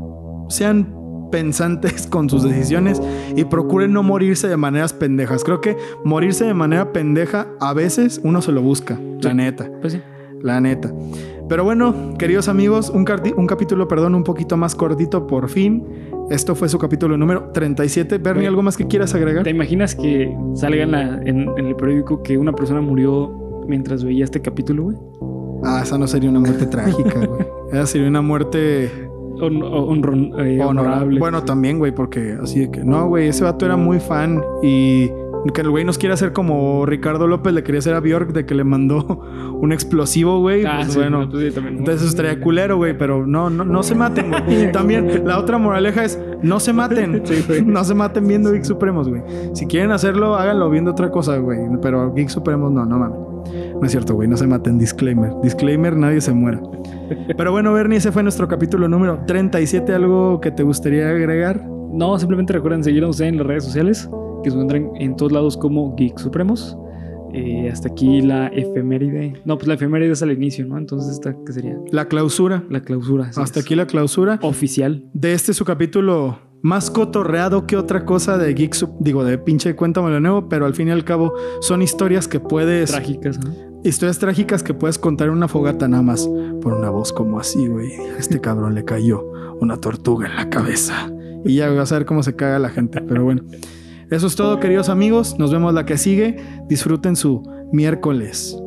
[0.50, 0.94] sean
[1.32, 3.02] pensantes con sus decisiones
[3.36, 5.44] y procuren no morirse de maneras pendejas.
[5.44, 9.94] Creo que morirse de manera pendeja a veces uno se lo busca, la neta, Pues
[9.94, 10.02] sí.
[10.46, 10.94] La neta.
[11.50, 13.06] Pero bueno, queridos amigos, un,
[13.38, 15.84] un capítulo, perdón, un poquito más cortito por fin.
[16.30, 18.18] Esto fue su capítulo número 37.
[18.20, 18.48] Bernie.
[18.48, 19.44] ¿algo más que quieras agregar?
[19.44, 23.32] ¿Te imaginas que salga en, la- en- en el periódico que una persona murió
[23.68, 24.98] mientras veía este capítulo, güey?
[25.64, 27.42] Ah, esa no sería una muerte trágica, güey.
[27.72, 28.90] Esa sería una muerte
[29.40, 31.20] Hon- eh, honorable.
[31.20, 35.12] Bueno, también, güey, porque así de que no, güey, ese vato era muy fan y
[35.54, 38.46] que el güey nos quiere hacer como Ricardo López le quería hacer a Bjork de
[38.46, 39.06] que le mandó
[39.62, 40.66] un explosivo, güey.
[40.66, 41.78] Ah, pues, sí, bueno, no, sí, también.
[41.78, 44.72] entonces estaría culero, güey, pero no, no, no se maten, güey.
[44.72, 47.24] También la otra moraleja es no se maten.
[47.36, 47.64] Sí.
[47.66, 49.22] No se maten viendo Geek Supremos, güey.
[49.54, 51.60] Si quieren hacerlo, háganlo viendo otra cosa, güey.
[51.82, 53.18] Pero Geek Supremos no, no mames.
[53.80, 54.78] No es cierto, güey, no se maten.
[54.78, 55.32] Disclaimer.
[55.44, 56.62] Disclaimer, nadie se muera.
[57.38, 59.94] Pero bueno, Bernie, ese fue nuestro capítulo número 37.
[59.94, 61.66] ¿Algo que te gustaría agregar?
[61.92, 64.10] No, simplemente recuerden seguirnos en las redes sociales,
[64.46, 66.78] que se encuentran en todos lados como Geek Supremos.
[67.34, 69.34] Eh, hasta aquí la efeméride.
[69.44, 70.78] No, pues la efeméride es al inicio, ¿no?
[70.78, 72.64] Entonces esta que sería La clausura.
[72.70, 73.26] la clausura.
[73.36, 73.66] Hasta es.
[73.66, 75.04] aquí la clausura Oficial.
[75.14, 79.76] de este su capítulo más cotorreado que otra cosa de Geek Sup- Digo, de pinche
[79.76, 82.92] cuéntamelo de nuevo, pero al fin y al cabo son historias que puedes.
[82.92, 83.54] Trágicas, ¿no?
[83.84, 86.30] Historias trágicas que puedes contar en una fogata nada más
[86.62, 87.90] por una voz como así, güey.
[88.18, 89.26] Este cabrón le cayó
[89.60, 91.12] una tortuga en la cabeza.
[91.44, 93.02] Y ya vas a ver cómo se caga la gente.
[93.02, 93.44] Pero bueno,
[94.12, 95.38] eso es todo, queridos amigos.
[95.40, 96.38] Nos vemos la que sigue.
[96.68, 98.58] Disfruten su miércoles.